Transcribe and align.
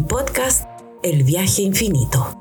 Podcast 0.00 0.64
El 1.02 1.22
viaje 1.22 1.60
infinito. 1.60 2.38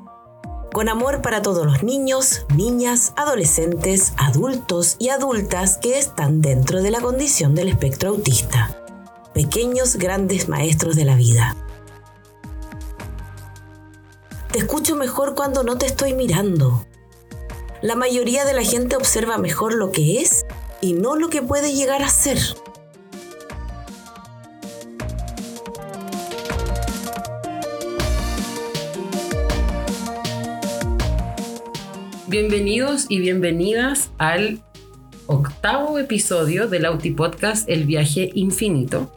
Con 0.71 0.87
amor 0.87 1.21
para 1.21 1.41
todos 1.41 1.65
los 1.65 1.83
niños, 1.83 2.46
niñas, 2.55 3.12
adolescentes, 3.17 4.13
adultos 4.15 4.96
y 4.99 5.09
adultas 5.09 5.77
que 5.77 5.99
están 5.99 6.41
dentro 6.41 6.81
de 6.81 6.91
la 6.91 7.01
condición 7.01 7.53
del 7.53 7.67
espectro 7.67 8.12
autista. 8.12 8.77
Pequeños 9.33 9.97
grandes 9.97 10.47
maestros 10.47 10.95
de 10.95 11.03
la 11.03 11.15
vida. 11.15 11.58
Te 14.54 14.59
escucho 14.59 14.95
mejor 14.95 15.36
cuando 15.36 15.63
no 15.63 15.77
te 15.77 15.87
estoy 15.87 16.13
mirando. 16.13 16.86
La 17.81 17.95
mayoría 17.95 18.45
de 18.45 18.54
la 18.54 18.63
gente 18.63 18.95
observa 18.95 19.38
mejor 19.38 19.73
lo 19.73 19.91
que 19.91 20.22
es 20.22 20.45
y 20.80 20.94
no 20.94 21.18
lo 21.18 21.30
que 21.30 21.41
puede 21.41 21.73
llegar 21.73 22.02
a 22.02 22.09
ser. 22.09 22.40
Bienvenidos 32.31 33.08
y 33.09 33.20
bienvenidas 33.20 34.09
al 34.17 34.62
octavo 35.26 35.99
episodio 35.99 36.70
del 36.70 36.85
Auti 36.85 37.12
Podcast 37.12 37.67
El 37.67 37.84
viaje 37.84 38.30
infinito. 38.34 39.12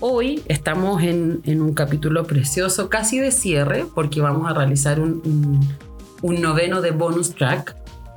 Hoy 0.00 0.42
estamos 0.48 1.02
en, 1.02 1.40
un 1.46 1.72
capítulo 1.72 2.26
precioso, 2.26 2.90
casi 2.90 3.20
de 3.20 3.30
cierre, 3.30 3.86
porque 3.94 4.20
vamos 4.20 4.50
a 4.50 4.52
realizar 4.52 5.00
un, 5.00 5.66
noveno 6.22 6.82
de 6.82 6.90
bonus 6.90 7.34
track 7.34 7.74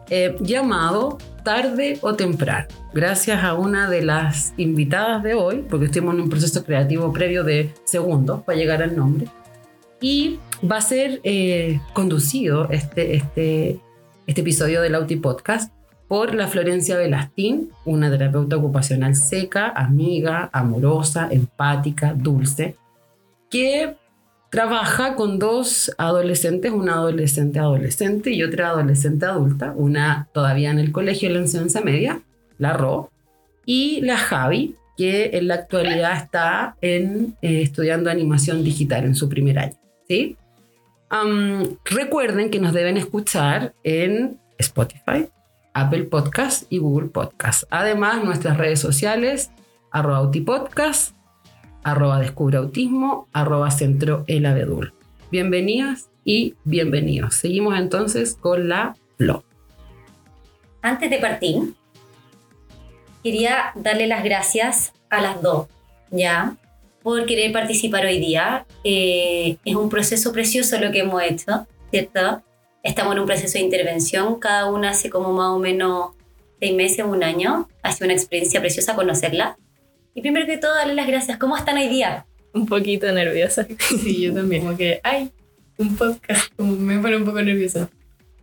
eh, 0.10 0.36
llamado 0.42 1.18
Tarde 1.46 2.00
o 2.02 2.16
Temprano. 2.16 2.68
Gracias 2.94 3.46
a 3.46 3.54
una 3.54 3.90
de 3.90 4.02
las 4.02 4.54
invitadas 4.58 5.24
de 5.24 5.34
hoy, 5.34 5.64
porque 5.70 5.86
estuvimos 5.86 6.16
en 6.16 6.22
un 6.24 6.30
proceso 6.30 6.66
creativo 6.66 7.14
previo 7.14 7.46
de 7.46 7.74
segundos 7.86 8.42
para 8.42 8.58
llegar 8.58 8.84
al 8.84 8.98
nombre. 8.98 9.28
Y 10.02 10.40
va 10.70 10.80
a 10.80 10.82
ser 10.82 11.22
eh, 11.24 11.80
conducido 11.94 12.70
este, 12.70 13.16
este, 13.16 13.80
este 14.32 14.42
episodio 14.42 14.82
del 14.82 14.96
Auti 14.96 15.18
Podcast 15.18 15.74
por 16.08 16.34
la 16.34 16.48
Florencia 16.48 16.96
Velastín, 16.96 17.70
una 17.84 18.10
terapeuta 18.10 18.56
ocupacional 18.56 19.14
seca, 19.14 19.68
amiga, 19.76 20.50
amorosa, 20.54 21.28
empática, 21.30 22.14
dulce, 22.14 22.78
que 23.50 23.98
trabaja 24.50 25.16
con 25.16 25.38
dos 25.38 25.94
adolescentes, 25.98 26.72
una 26.72 26.94
adolescente 26.94 27.60
adolescente 27.60 28.32
y 28.32 28.42
otra 28.42 28.70
adolescente 28.70 29.26
adulta, 29.26 29.74
una 29.76 30.30
todavía 30.34 30.72
en 30.72 30.80
el 30.80 30.94
colegio 30.94 31.28
en 31.28 31.34
la 31.34 31.40
enseñanza 31.42 31.82
media, 31.82 32.22
la 32.58 32.72
Ro, 32.72 33.12
y 33.66 34.00
la 34.00 34.16
Javi, 34.16 34.78
que 34.96 35.32
en 35.34 35.50
la 35.50 35.56
actualidad 35.56 36.16
está 36.16 36.78
en, 36.80 37.36
eh, 37.42 37.64
estudiando 37.64 38.10
animación 38.10 38.64
digital 38.64 39.04
en 39.04 39.16
su 39.16 39.28
primer 39.28 39.60
año. 39.60 39.76
¿sí? 40.08 40.38
Recuerden 41.84 42.50
que 42.50 42.60
nos 42.60 42.74
deben 42.74 42.98
escuchar 42.98 43.74
en 43.84 44.40
Spotify, 44.58 45.28
Apple 45.74 46.04
Podcast 46.04 46.64
y 46.70 46.78
Google 46.78 47.10
Podcast. 47.10 47.64
Además, 47.70 48.24
nuestras 48.24 48.58
redes 48.58 48.80
sociales, 48.80 49.52
arroba 49.92 50.18
autipodcast, 50.18 51.16
arroba 51.84 52.22
autismo, 52.56 53.28
arroba 53.34 53.72
centro 53.72 54.24
el 54.28 54.46
abedul. 54.46 54.94
Bienvenidas 55.32 56.10
y 56.24 56.56
bienvenidos. 56.64 57.36
Seguimos 57.36 57.78
entonces 57.78 58.38
con 58.40 58.70
la 58.70 58.96
blog. 59.18 59.44
Antes 60.82 61.10
de 61.10 61.18
partir, 61.18 61.74
quería 63.24 63.72
darle 63.76 64.08
las 64.08 64.24
gracias 64.24 64.94
a 65.10 65.22
las 65.22 65.42
dos, 65.42 65.68
¿ya? 66.10 66.56
Por 67.04 67.26
querer 67.26 67.52
participar 67.52 68.06
hoy 68.06 68.20
día. 68.20 68.66
Eh, 68.84 69.58
es 69.66 69.76
un 69.76 69.90
proceso 69.90 70.32
precioso 70.32 70.80
lo 70.80 70.92
que 70.92 71.00
hemos 71.00 71.22
hecho, 71.24 71.68
¿cierto? 71.90 72.44
Estamos 72.84 73.14
en 73.14 73.20
un 73.20 73.26
proceso 73.26 73.54
de 73.54 73.66
intervención, 73.66 74.40
cada 74.40 74.70
una 74.72 74.92
hace 74.92 75.10
como 75.10 75.34
más 75.34 75.50
o 75.50 75.60
menos 75.60 76.12
seis 76.60 76.76
meses, 76.76 77.06
un 77.06 77.24
año. 77.24 77.68
Ha 77.84 77.92
sido 77.92 78.06
una 78.06 78.14
experiencia 78.14 78.60
preciosa 78.60 78.96
conocerla. 78.96 79.58
Y 80.14 80.22
primero 80.22 80.46
que 80.46 80.58
todo, 80.58 80.76
darle 80.76 80.96
las 80.96 81.08
gracias. 81.08 81.38
¿Cómo 81.38 81.58
están 81.58 81.78
hoy 81.78 81.88
día? 81.88 82.26
Un 82.54 82.66
poquito 82.66 83.12
nerviosa. 83.12 83.66
Sí, 83.80 84.22
yo 84.22 84.34
también. 84.34 84.64
Como 84.64 84.78
que, 84.78 85.00
ay, 85.04 85.32
un 85.78 85.96
podcast, 85.96 86.54
como 86.56 86.74
me 86.74 87.00
pone 87.00 87.18
un 87.18 87.26
poco 87.26 87.42
nerviosa. 87.42 87.90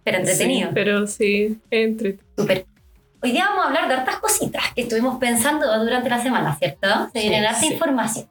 Pero 0.03 0.19
entretenido. 0.19 0.71
pero 0.73 1.07
sí, 1.07 1.59
entretenido. 1.71 2.25
Súper. 2.37 2.67
Hoy 3.21 3.33
día 3.33 3.47
vamos 3.47 3.65
a 3.65 3.69
hablar 3.69 3.89
de 3.89 3.95
hartas 3.95 4.17
cositas 4.17 4.63
que 4.75 4.83
estuvimos 4.83 5.19
pensando 5.19 5.67
durante 5.83 6.09
la 6.09 6.23
semana, 6.23 6.57
¿cierto? 6.57 6.89
Se 7.13 7.21
viene 7.21 7.45
harta 7.45 7.67
información. 7.67 8.27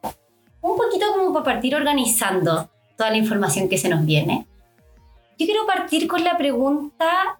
Un 0.60 0.76
poquito 0.76 1.06
como 1.12 1.32
para 1.32 1.44
partir 1.44 1.74
organizando 1.74 2.70
toda 2.96 3.10
la 3.10 3.16
información 3.16 3.68
que 3.68 3.78
se 3.78 3.88
nos 3.88 4.04
viene. 4.04 4.46
Yo 5.38 5.46
quiero 5.46 5.66
partir 5.66 6.08
con 6.08 6.24
la 6.24 6.36
pregunta 6.36 7.38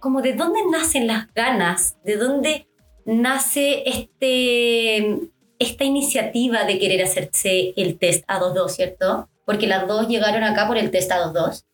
como 0.00 0.22
de 0.22 0.32
dónde 0.32 0.60
nacen 0.70 1.06
las 1.06 1.32
ganas, 1.34 1.96
de 2.02 2.16
dónde 2.16 2.66
nace 3.04 3.82
este, 3.86 5.18
esta 5.58 5.84
iniciativa 5.84 6.64
de 6.64 6.78
querer 6.78 7.02
hacerse 7.02 7.74
el 7.76 7.98
test 7.98 8.26
A22, 8.26 8.68
¿cierto? 8.70 9.28
Porque 9.44 9.66
las 9.66 9.86
dos 9.86 10.08
llegaron 10.08 10.42
acá 10.44 10.66
por 10.66 10.78
el 10.78 10.90
test 10.90 11.10
A22. 11.10 11.64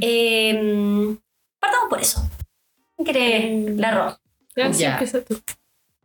Eh, 0.00 1.16
partamos 1.58 1.88
por 1.88 2.00
eso. 2.00 2.28
¿Quién 2.96 3.16
em, 3.16 3.78
la 3.78 3.90
Ro? 3.90 4.18
Ya, 4.56 5.00
tú. 5.26 5.40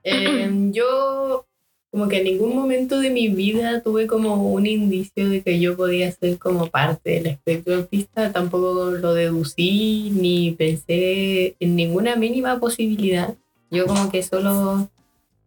Em, 0.03 0.71
yo 0.71 1.45
como 1.91 2.07
que 2.07 2.17
en 2.19 2.25
ningún 2.25 2.55
momento 2.55 2.99
de 2.99 3.09
mi 3.09 3.29
vida 3.29 3.81
tuve 3.81 4.05
como 4.05 4.51
un 4.51 4.67
indicio 4.67 5.27
de 5.27 5.41
que 5.41 5.59
yo 5.59 5.75
podía 5.75 6.11
ser 6.11 6.37
como 6.37 6.67
parte 6.67 7.11
del 7.11 7.27
espectro 7.27 7.75
autista, 7.75 8.31
tampoco 8.31 8.91
lo 8.91 9.13
deducí 9.13 10.11
ni 10.11 10.51
pensé 10.51 11.55
en 11.59 11.75
ninguna 11.75 12.15
mínima 12.15 12.59
posibilidad. 12.59 13.35
Yo 13.71 13.87
como 13.87 14.11
que 14.11 14.21
solo 14.21 14.87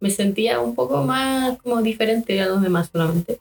me 0.01 0.09
sentía 0.09 0.59
un 0.59 0.75
poco 0.75 1.03
más 1.03 1.57
como 1.59 1.81
diferente 1.81 2.41
a 2.41 2.47
los 2.47 2.61
demás 2.61 2.89
solamente. 2.91 3.39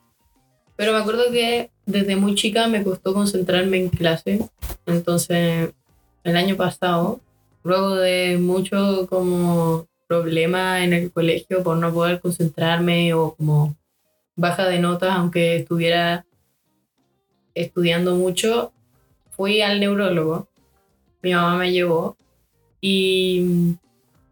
Pero 0.77 0.93
me 0.93 0.99
acuerdo 0.99 1.25
que 1.33 1.71
desde 1.87 2.15
muy 2.15 2.37
chica 2.37 2.69
me 2.69 2.85
costó 2.85 3.13
concentrarme 3.13 3.79
en 3.79 3.89
clase, 3.89 4.49
entonces 4.87 5.71
el 6.23 6.37
año 6.37 6.57
pasado, 6.57 7.21
luego 7.65 7.97
de 7.97 8.39
mucho 8.39 9.07
como 9.09 9.89
problema 10.13 10.85
en 10.85 10.93
el 10.93 11.11
colegio 11.11 11.63
por 11.63 11.79
no 11.79 11.93
poder 11.93 12.21
concentrarme 12.21 13.15
o 13.15 13.35
como 13.35 13.75
baja 14.37 14.69
de 14.69 14.79
notas, 14.79 15.17
aunque 15.17 15.57
estuviera 15.57 16.27
estudiando 17.55 18.15
mucho, 18.15 18.73
fui 19.31 19.63
al 19.63 19.81
neurólogo. 19.81 20.49
Mi 21.23 21.33
mamá 21.33 21.57
me 21.57 21.73
llevó 21.73 22.17
y 22.81 23.77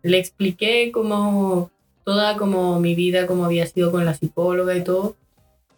le 0.02 0.18
expliqué 0.18 0.90
como 0.92 1.70
toda 2.04 2.36
como 2.36 2.78
mi 2.78 2.94
vida, 2.94 3.26
como 3.26 3.46
había 3.46 3.66
sido 3.66 3.90
con 3.90 4.04
la 4.04 4.14
psicóloga 4.14 4.76
y 4.76 4.84
todo. 4.84 5.16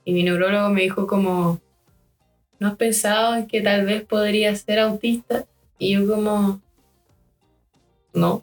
Y 0.05 0.15
mi 0.15 0.25
neurólogo 0.25 0.69
me 0.71 0.83
dijo 0.83 1.07
como, 1.07 1.61
¿no 2.59 2.69
has 2.69 2.77
pensado 2.77 3.37
en 3.37 3.47
que 3.47 3.61
tal 3.61 3.87
vez 3.87 4.05
podría 4.05 4.55
ser 4.57 4.81
autista? 4.81 5.45
Y 5.79 5.93
yo 5.93 6.09
como, 6.09 6.61
no 8.15 8.43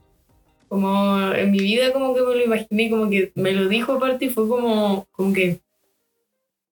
como 0.69 1.33
en 1.33 1.51
mi 1.51 1.59
vida 1.59 1.91
como 1.91 2.13
que 2.13 2.21
me 2.21 2.35
lo 2.35 2.43
imaginé, 2.45 2.89
como 2.89 3.09
que 3.09 3.31
me 3.35 3.51
lo 3.51 3.67
dijo 3.67 3.93
aparte 3.93 4.25
y 4.25 4.29
fue 4.29 4.47
como, 4.47 5.07
como 5.11 5.33
que 5.33 5.59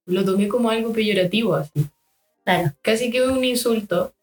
lo 0.06 0.24
tomé 0.24 0.48
como 0.48 0.70
algo 0.70 0.94
peyorativo 0.94 1.56
así. 1.56 1.86
Claro. 2.46 2.72
Casi 2.82 3.12
que 3.12 3.22
un 3.24 3.44
insulto. 3.44 4.14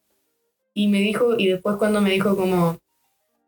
Y 0.73 0.89
me 0.89 1.01
dijo, 1.01 1.39
y 1.39 1.49
después 1.49 1.77
cuando 1.77 2.01
me 2.01 2.11
dijo 2.11 2.37
como, 2.37 2.79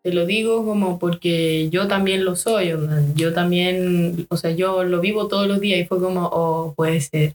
te 0.02 0.12
lo 0.12 0.26
digo 0.26 0.64
como 0.64 0.98
porque 0.98 1.68
yo 1.70 1.88
también 1.88 2.24
lo 2.24 2.36
soy, 2.36 2.72
yo 3.16 3.32
también, 3.32 4.26
o 4.28 4.36
sea, 4.36 4.52
yo 4.52 4.84
lo 4.84 5.00
vivo 5.00 5.26
todos 5.26 5.48
los 5.48 5.60
días 5.60 5.80
y 5.80 5.86
fue 5.86 5.98
como, 5.98 6.28
oh, 6.32 6.74
puede 6.76 7.00
ser 7.00 7.34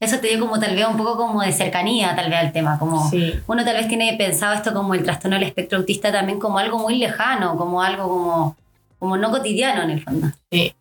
eso 0.00 0.18
te 0.18 0.28
dio 0.28 0.40
como 0.40 0.58
tal 0.58 0.74
vez 0.74 0.86
un 0.86 0.96
poco 0.96 1.16
como 1.16 1.42
de 1.42 1.52
cercanía 1.52 2.16
tal 2.16 2.30
vez 2.30 2.38
al 2.40 2.52
tema, 2.52 2.78
como 2.78 3.10
uno 3.46 3.64
tal 3.64 3.76
vez 3.76 3.86
tiene 3.86 4.16
pensado 4.16 4.54
esto 4.54 4.72
como 4.72 4.94
el 4.94 5.04
trastorno 5.04 5.36
del 5.36 5.46
espectro 5.46 5.78
autista 5.78 6.10
también 6.10 6.40
como 6.40 6.58
algo 6.58 6.78
muy 6.78 6.96
lejano, 6.96 7.56
como 7.56 7.82
algo 7.82 8.08
como, 8.08 8.56
como 8.98 9.16
no 9.18 9.30
cotidiano 9.30 9.82
en 9.82 9.90
el 9.90 10.02
fondo. 10.02 10.28
Sí. 10.50 10.74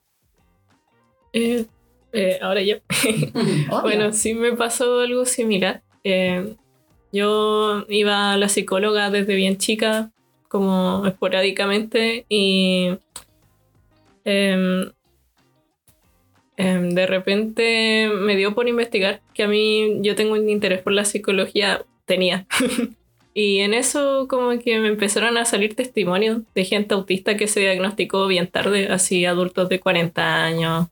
Eh, 1.33 1.65
eh, 2.13 2.39
ahora 2.41 2.61
yo. 2.61 2.77
bueno, 3.81 4.13
sí 4.13 4.33
me 4.33 4.53
pasó 4.53 5.01
algo 5.01 5.25
similar. 5.25 5.81
Eh, 6.03 6.55
yo 7.11 7.85
iba 7.89 8.33
a 8.33 8.37
la 8.37 8.49
psicóloga 8.49 9.09
desde 9.09 9.35
bien 9.35 9.57
chica, 9.57 10.11
como 10.47 11.05
esporádicamente, 11.05 12.25
y 12.29 12.97
em, 14.23 14.91
Em, 16.59 16.89
de 16.89 17.07
repente 17.07 18.09
me 18.13 18.35
dio 18.35 18.53
por 18.53 18.67
investigar 18.67 19.21
que 19.33 19.43
a 19.43 19.47
mí 19.47 19.99
yo 20.01 20.13
tengo 20.15 20.33
un 20.33 20.49
interés 20.49 20.81
por 20.81 20.91
la 20.91 21.05
psicología, 21.05 21.85
tenía. 22.03 22.47
y 23.33 23.59
en 23.59 23.73
eso 23.73 24.27
como 24.27 24.49
que 24.59 24.77
me 24.77 24.89
empezaron 24.89 25.37
a 25.37 25.45
salir 25.45 25.77
testimonios 25.77 26.41
de 26.53 26.65
gente 26.65 26.95
autista 26.95 27.37
que 27.37 27.47
se 27.47 27.61
diagnosticó 27.61 28.27
bien 28.27 28.47
tarde, 28.47 28.89
así 28.91 29.23
adultos 29.23 29.69
de 29.69 29.79
40 29.79 30.43
años, 30.43 30.87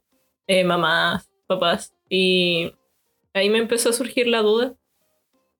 eh, 0.48 0.64
mamás, 0.64 1.30
papás. 1.48 1.94
Y 2.10 2.72
ahí 3.34 3.50
me 3.50 3.58
empezó 3.58 3.90
a 3.90 3.94
surgir 3.94 4.28
la 4.28 4.44
duda 4.44 4.74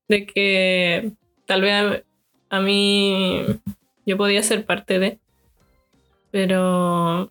de 0.08 0.26
que 0.26 1.12
tal 1.46 1.64
vez 1.64 1.74
a, 2.50 2.58
a 2.58 2.62
mí 2.62 3.44
yo 4.06 4.16
podía 4.16 4.42
ser 4.42 4.66
parte 4.66 5.00
de. 5.00 5.20
Pero 6.32 7.30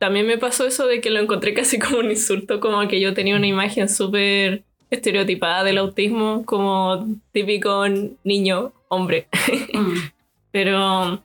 también 0.00 0.26
me 0.26 0.38
pasó 0.38 0.66
eso 0.66 0.86
de 0.86 1.02
que 1.02 1.10
lo 1.10 1.20
encontré 1.20 1.52
casi 1.52 1.78
como 1.78 1.98
un 1.98 2.10
insulto, 2.10 2.58
como 2.58 2.88
que 2.88 3.00
yo 3.00 3.12
tenía 3.12 3.36
una 3.36 3.46
imagen 3.46 3.86
súper 3.86 4.62
estereotipada 4.90 5.62
del 5.62 5.76
autismo, 5.76 6.42
como 6.46 7.06
típico 7.32 7.84
niño 8.24 8.72
hombre. 8.88 9.28
Mm. 9.74 9.98
Pero 10.52 11.22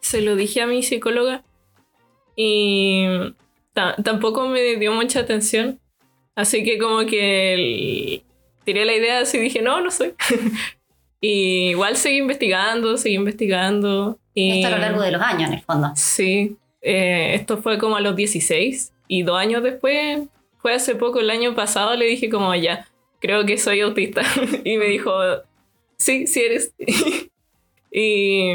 se 0.00 0.22
lo 0.22 0.34
dije 0.34 0.62
a 0.62 0.66
mi 0.66 0.82
psicóloga 0.82 1.44
y 2.34 3.06
ta- 3.74 3.96
tampoco 4.02 4.48
me 4.48 4.62
dio 4.76 4.92
mucha 4.92 5.20
atención. 5.20 5.78
Así 6.34 6.64
que 6.64 6.78
como 6.78 7.04
que 7.04 8.22
tiré 8.64 8.86
la 8.86 8.94
idea 8.94 9.20
así 9.20 9.38
dije, 9.38 9.60
no, 9.60 9.82
no 9.82 9.90
soy. 9.90 10.14
y 11.20 11.68
igual 11.68 11.96
seguí 11.96 12.16
investigando, 12.16 12.96
seguí 12.96 13.16
investigando. 13.16 14.18
Y... 14.32 14.62
Esto 14.62 14.68
a 14.68 14.70
lo 14.70 14.78
largo 14.78 15.02
de 15.02 15.12
los 15.12 15.20
años, 15.20 15.50
en 15.50 15.58
el 15.58 15.62
fondo. 15.62 15.92
Sí, 15.94 16.56
eh, 16.82 17.34
esto 17.34 17.58
fue 17.58 17.78
como 17.78 17.96
a 17.96 18.00
los 18.00 18.16
16 18.16 18.92
y 19.08 19.22
dos 19.22 19.38
años 19.38 19.62
después, 19.62 20.22
fue 20.58 20.74
hace 20.74 20.94
poco, 20.94 21.20
el 21.20 21.30
año 21.30 21.54
pasado, 21.54 21.94
le 21.96 22.06
dije 22.06 22.28
como 22.28 22.54
ya, 22.54 22.88
creo 23.20 23.44
que 23.46 23.58
soy 23.58 23.80
autista. 23.80 24.22
y 24.64 24.76
me 24.76 24.86
dijo, 24.86 25.12
sí, 25.96 26.26
sí 26.26 26.40
eres. 26.40 26.74
y 27.90 28.52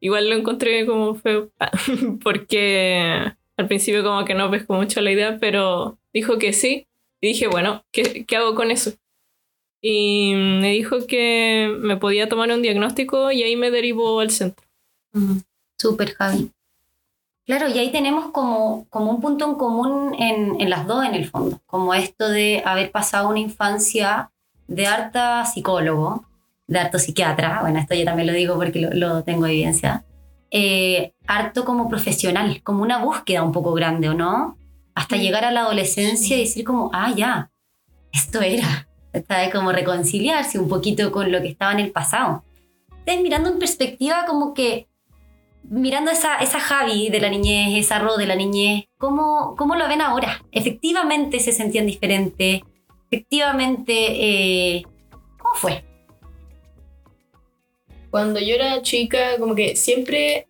igual 0.00 0.28
lo 0.28 0.36
encontré 0.36 0.86
como 0.86 1.14
feo, 1.14 1.50
porque 2.22 3.32
al 3.56 3.66
principio 3.66 4.02
como 4.02 4.24
que 4.24 4.34
no 4.34 4.50
pescó 4.50 4.74
mucho 4.74 5.00
la 5.00 5.12
idea, 5.12 5.38
pero 5.40 5.98
dijo 6.12 6.38
que 6.38 6.52
sí. 6.52 6.86
Y 7.20 7.28
dije, 7.28 7.46
bueno, 7.46 7.84
¿qué, 7.92 8.24
qué 8.26 8.36
hago 8.36 8.54
con 8.54 8.70
eso? 8.70 8.92
Y 9.80 10.34
me 10.34 10.72
dijo 10.72 11.06
que 11.06 11.74
me 11.78 11.96
podía 11.96 12.28
tomar 12.28 12.50
un 12.50 12.62
diagnóstico 12.62 13.30
y 13.30 13.42
ahí 13.42 13.56
me 13.56 13.70
derivó 13.70 14.20
al 14.20 14.30
centro. 14.30 14.66
Mm, 15.12 15.38
Súper, 15.78 16.14
Javi. 16.14 16.50
Claro, 17.46 17.68
y 17.68 17.78
ahí 17.78 17.92
tenemos 17.92 18.32
como, 18.32 18.86
como 18.90 19.12
un 19.12 19.20
punto 19.20 19.48
en 19.48 19.54
común 19.54 20.16
en, 20.18 20.60
en 20.60 20.68
las 20.68 20.86
dos, 20.86 21.04
en 21.04 21.14
el 21.14 21.30
fondo. 21.30 21.60
Como 21.66 21.94
esto 21.94 22.28
de 22.28 22.60
haber 22.64 22.90
pasado 22.90 23.28
una 23.28 23.38
infancia 23.38 24.32
de 24.66 24.86
harta 24.86 25.44
psicólogo, 25.46 26.24
de 26.66 26.80
harto 26.80 26.98
psiquiatra, 26.98 27.60
bueno, 27.60 27.78
esto 27.78 27.94
yo 27.94 28.04
también 28.04 28.26
lo 28.26 28.32
digo 28.32 28.56
porque 28.56 28.80
lo, 28.80 28.90
lo 28.90 29.22
tengo 29.22 29.46
evidencia, 29.46 30.04
eh, 30.50 31.12
harto 31.28 31.64
como 31.64 31.88
profesional, 31.88 32.62
como 32.64 32.82
una 32.82 32.98
búsqueda 32.98 33.44
un 33.44 33.52
poco 33.52 33.74
grande, 33.74 34.08
¿o 34.08 34.14
no? 34.14 34.56
Hasta 34.96 35.16
llegar 35.16 35.44
a 35.44 35.52
la 35.52 35.60
adolescencia 35.60 36.36
y 36.36 36.40
decir 36.40 36.64
como, 36.64 36.90
ah, 36.92 37.12
ya, 37.14 37.50
esto 38.12 38.40
era. 38.40 38.88
Esta 39.12 39.38
de 39.38 39.50
como 39.50 39.70
reconciliarse 39.70 40.58
un 40.58 40.68
poquito 40.68 41.12
con 41.12 41.30
lo 41.30 41.40
que 41.40 41.48
estaba 41.48 41.72
en 41.72 41.80
el 41.80 41.92
pasado. 41.92 42.42
Ustedes 42.90 43.22
mirando 43.22 43.50
en 43.50 43.58
perspectiva 43.58 44.24
como 44.26 44.52
que 44.52 44.88
mirando 45.70 46.10
esa, 46.10 46.36
esa 46.36 46.60
Javi 46.60 47.08
de 47.10 47.20
la 47.20 47.28
niñez, 47.28 47.84
esa 47.84 47.98
Ro 47.98 48.16
de 48.16 48.26
la 48.26 48.36
niñez, 48.36 48.84
¿cómo, 48.98 49.54
¿cómo 49.56 49.74
lo 49.74 49.88
ven 49.88 50.00
ahora? 50.00 50.42
Efectivamente 50.52 51.40
se 51.40 51.52
sentían 51.52 51.86
diferentes, 51.86 52.62
efectivamente, 53.10 53.94
eh, 53.96 54.82
¿cómo 55.38 55.54
fue? 55.54 55.84
Cuando 58.10 58.40
yo 58.40 58.54
era 58.54 58.82
chica, 58.82 59.38
como 59.38 59.54
que 59.54 59.76
siempre 59.76 60.48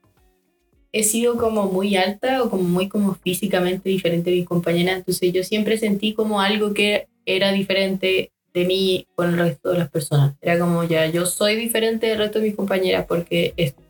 he 0.92 1.02
sido 1.02 1.36
como 1.36 1.64
muy 1.64 1.96
alta 1.96 2.42
o 2.42 2.50
como 2.50 2.62
muy 2.62 2.88
como 2.88 3.14
físicamente 3.14 3.88
diferente 3.88 4.30
de 4.30 4.36
mis 4.36 4.46
compañeras, 4.46 4.98
entonces 4.98 5.32
yo 5.32 5.42
siempre 5.42 5.76
sentí 5.78 6.14
como 6.14 6.40
algo 6.40 6.72
que 6.72 7.08
era 7.26 7.52
diferente 7.52 8.32
de 8.54 8.64
mí 8.64 9.06
con 9.14 9.28
el 9.28 9.38
resto 9.38 9.70
de 9.72 9.78
las 9.78 9.90
personas. 9.90 10.34
Era 10.40 10.58
como 10.58 10.84
ya, 10.84 11.06
yo 11.06 11.26
soy 11.26 11.56
diferente 11.56 12.06
del 12.06 12.18
resto 12.18 12.38
de 12.38 12.46
mis 12.46 12.56
compañeras 12.56 13.04
porque 13.06 13.52
esto. 13.56 13.85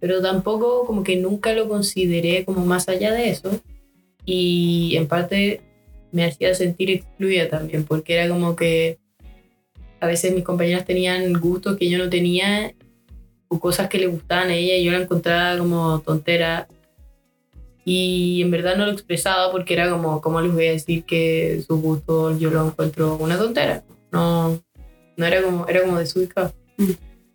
Pero 0.00 0.22
tampoco 0.22 0.86
como 0.86 1.02
que 1.02 1.16
nunca 1.16 1.52
lo 1.52 1.68
consideré 1.68 2.44
como 2.44 2.64
más 2.64 2.88
allá 2.88 3.12
de 3.12 3.30
eso. 3.30 3.50
Y 4.24 4.94
en 4.96 5.06
parte 5.06 5.60
me 6.12 6.24
hacía 6.24 6.54
sentir 6.54 6.90
excluida 6.90 7.48
también, 7.48 7.84
porque 7.84 8.14
era 8.14 8.28
como 8.28 8.56
que 8.56 8.98
a 10.00 10.06
veces 10.06 10.34
mis 10.34 10.44
compañeras 10.44 10.84
tenían 10.84 11.32
gustos 11.34 11.76
que 11.76 11.88
yo 11.88 11.98
no 11.98 12.08
tenía 12.08 12.74
o 13.48 13.60
cosas 13.60 13.88
que 13.88 13.98
le 13.98 14.06
gustaban 14.06 14.48
a 14.48 14.54
ella 14.54 14.76
y 14.76 14.84
yo 14.84 14.92
la 14.92 14.98
encontraba 14.98 15.58
como 15.58 16.00
tontera. 16.00 16.68
Y 17.84 18.42
en 18.42 18.50
verdad 18.50 18.76
no 18.76 18.86
lo 18.86 18.92
expresaba 18.92 19.50
porque 19.50 19.74
era 19.74 19.90
como, 19.90 20.20
¿cómo 20.20 20.40
les 20.40 20.52
voy 20.52 20.68
a 20.68 20.72
decir 20.72 21.04
que 21.04 21.62
su 21.66 21.80
gusto 21.80 22.36
yo 22.38 22.50
lo 22.50 22.66
encuentro 22.66 23.16
una 23.16 23.36
tontera? 23.36 23.82
No, 24.12 24.60
no 25.16 25.26
era 25.26 25.42
como, 25.42 25.66
era 25.66 25.82
como 25.82 25.98
desubicado. 25.98 26.52
Mm. 26.76 26.90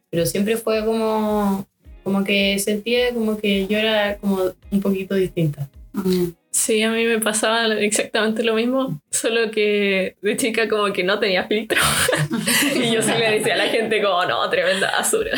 Pero 0.10 0.26
siempre 0.26 0.56
fue 0.56 0.86
como, 0.86 1.68
como 2.06 2.24
que 2.24 2.60
sentía 2.60 3.12
como 3.16 3.36
que 3.36 3.66
yo 3.66 3.80
era 3.80 4.18
como 4.20 4.54
un 4.70 4.80
poquito 4.80 5.16
distinta. 5.16 5.68
Sí, 6.52 6.84
a 6.84 6.92
mí 6.92 7.04
me 7.04 7.20
pasaba 7.20 7.66
exactamente 7.80 8.44
lo 8.44 8.54
mismo, 8.54 9.02
solo 9.10 9.50
que 9.50 10.16
de 10.22 10.38
chica 10.38 10.70
como 10.70 10.94
que 10.94 11.04
no 11.04 11.20
tenía 11.20 11.48
filtro. 11.48 11.82
y 12.76 12.92
yo 12.94 13.02
sí 13.02 13.12
le 13.18 13.40
decía 13.40 13.56
a 13.56 13.58
la 13.58 13.68
gente 13.70 14.04
como, 14.04 14.24
no, 14.26 14.48
tremenda 14.52 14.92
basura. 14.92 15.32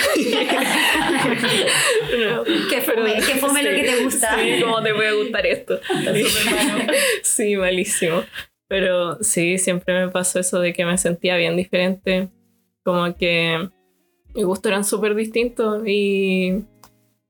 No, 2.19 2.44
¿Qué 2.69 2.81
fome, 2.81 3.14
qué 3.25 3.36
fome 3.36 3.64
lo 3.64 3.69
que 3.69 3.84
te 3.84 4.04
gusta? 4.04 4.36
Sí, 4.38 4.62
¿cómo 4.62 4.84
te 4.84 4.94
puede 4.94 5.14
gustar 5.24 5.46
esto? 5.46 5.80
sí, 7.24 7.56
malísimo. 7.56 8.25
Pero 8.68 9.24
sí, 9.24 9.58
siempre 9.58 10.06
me 10.06 10.12
pasó 10.12 10.40
eso 10.40 10.60
de 10.60 10.74
que 10.74 10.84
me 10.86 10.98
sentía 10.98 11.38
bien 11.38 11.56
diferente. 11.56 12.28
Como 12.84 13.16
que 13.16 13.69
mis 14.38 14.45
gustos 14.45 14.69
eran 14.69 14.86
súper 14.86 15.16
distintos 15.16 15.81
y 15.88 16.63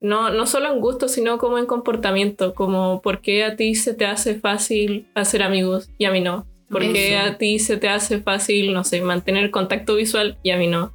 no, 0.01 0.29
no 0.29 0.45
solo 0.45 0.71
en 0.73 0.81
gusto, 0.81 1.07
sino 1.07 1.37
como 1.37 1.57
en 1.57 1.65
comportamiento. 1.65 2.53
Como 2.53 3.01
por 3.01 3.21
qué 3.21 3.45
a 3.45 3.55
ti 3.55 3.75
se 3.75 3.93
te 3.93 4.05
hace 4.05 4.35
fácil 4.35 5.07
hacer 5.15 5.41
amigos 5.41 5.89
y 5.97 6.03
a 6.03 6.11
mí 6.11 6.19
no. 6.19 6.45
¿Por 6.69 6.81
qué 6.81 7.17
Eso. 7.17 7.29
a 7.29 7.37
ti 7.37 7.59
se 7.59 7.77
te 7.77 7.87
hace 7.87 8.19
fácil, 8.19 8.73
no 8.73 8.83
sé, 8.83 8.99
mantener 9.01 9.51
contacto 9.51 9.95
visual 9.95 10.37
y 10.43 10.51
a 10.51 10.57
mí 10.57 10.67
no? 10.67 10.91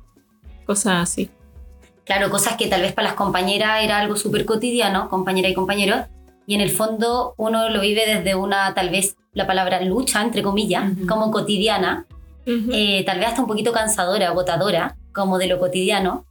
Cosas 0.66 1.02
así. 1.02 1.30
Claro, 2.04 2.28
cosas 2.28 2.58
que 2.58 2.66
tal 2.66 2.82
vez 2.82 2.92
para 2.92 3.08
las 3.08 3.16
compañeras 3.16 3.82
era 3.82 3.98
algo 3.98 4.16
súper 4.16 4.44
cotidiano, 4.44 5.08
compañera 5.08 5.48
y 5.48 5.54
compañero, 5.54 5.96
y 6.46 6.54
en 6.54 6.60
el 6.60 6.70
fondo 6.70 7.32
uno 7.38 7.70
lo 7.70 7.80
vive 7.80 8.04
desde 8.04 8.34
una, 8.34 8.74
tal 8.74 8.90
vez, 8.90 9.16
la 9.32 9.46
palabra 9.46 9.80
lucha, 9.80 10.20
entre 10.20 10.42
comillas, 10.42 10.92
como 11.08 11.30
cotidiana, 11.30 12.06
eh, 12.44 13.02
tal 13.06 13.18
vez 13.18 13.28
hasta 13.28 13.40
un 13.40 13.46
poquito 13.46 13.72
cansadora, 13.72 14.28
agotadora, 14.28 14.96
como 15.12 15.38
de 15.38 15.46
lo 15.46 15.58
cotidiano, 15.58 16.24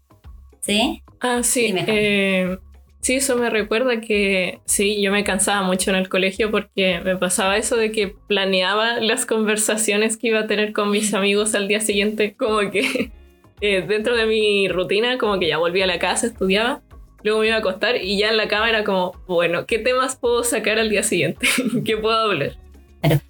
¿sí? 0.59 1.01
Ah, 1.19 1.41
sí. 1.43 1.73
Eh, 1.87 2.57
sí, 3.01 3.15
eso 3.15 3.35
me 3.37 3.49
recuerda 3.49 4.01
que 4.01 4.59
sí, 4.65 5.01
yo 5.01 5.11
me 5.11 5.23
cansaba 5.23 5.61
mucho 5.63 5.91
en 5.91 5.97
el 5.97 6.09
colegio 6.09 6.51
porque 6.51 6.99
me 7.03 7.15
pasaba 7.15 7.57
eso 7.57 7.75
de 7.77 7.91
que 7.91 8.15
planeaba 8.27 8.99
las 8.99 9.25
conversaciones 9.25 10.17
que 10.17 10.27
iba 10.27 10.39
a 10.39 10.47
tener 10.47 10.73
con 10.73 10.89
mis 10.91 11.13
amigos 11.13 11.53
al 11.55 11.67
día 11.67 11.79
siguiente, 11.81 12.35
como 12.35 12.71
que 12.71 13.11
eh, 13.61 13.81
dentro 13.87 14.15
de 14.15 14.25
mi 14.25 14.67
rutina, 14.67 15.17
como 15.17 15.39
que 15.39 15.47
ya 15.47 15.57
volvía 15.57 15.83
a 15.83 15.87
la 15.87 15.99
casa, 15.99 16.27
estudiaba, 16.27 16.81
luego 17.23 17.41
me 17.41 17.47
iba 17.47 17.55
a 17.57 17.59
acostar 17.59 17.97
y 17.97 18.17
ya 18.17 18.29
en 18.29 18.37
la 18.37 18.47
cama 18.47 18.67
era 18.69 18.83
como, 18.83 19.11
bueno, 19.27 19.67
¿qué 19.67 19.77
temas 19.77 20.15
puedo 20.15 20.43
sacar 20.43 20.79
al 20.79 20.89
día 20.89 21.03
siguiente? 21.03 21.47
¿Qué 21.85 21.97
puedo 21.97 22.17
hablar? 22.17 22.53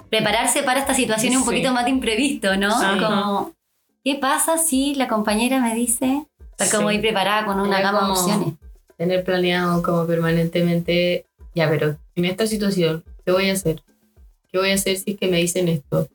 Prepararse 0.09 0.63
para 0.63 0.79
esta 0.81 0.93
situación 0.93 1.31
es 1.33 1.37
un 1.37 1.43
Sí. 1.43 1.49
poquito 1.49 1.73
más 1.73 1.85
de 1.85 1.91
imprevisto, 1.91 2.55
¿no? 2.57 2.67
Ajá. 2.69 2.97
Como, 2.97 3.53
¿qué 4.03 4.15
pasa 4.15 4.57
si 4.57 4.95
la 4.95 5.07
compañera 5.07 5.59
me 5.59 5.75
dice? 5.75 6.25
Estar 6.51 6.69
como 6.69 6.89
Sí. 6.89 6.95
ahí 6.95 7.01
preparada 7.01 7.45
con 7.45 7.59
una 7.59 7.81
gama 7.81 7.99
de 8.01 8.07
como 8.07 8.19
opciones. 8.19 8.53
Tener 8.97 9.23
planeado 9.23 9.81
como 9.81 10.05
permanentemente, 10.05 11.25
ya, 11.55 11.69
pero 11.69 11.97
en 12.15 12.25
esta 12.25 12.45
situación, 12.47 13.03
¿qué 13.25 13.31
voy 13.31 13.49
a 13.49 13.53
hacer? 13.53 13.81
¿Qué 14.51 14.57
voy 14.59 14.71
a 14.71 14.75
hacer 14.75 14.97
si 14.97 15.11
es 15.11 15.17
que 15.17 15.27
me 15.27 15.37
dicen 15.37 15.67
esto? 15.67 16.07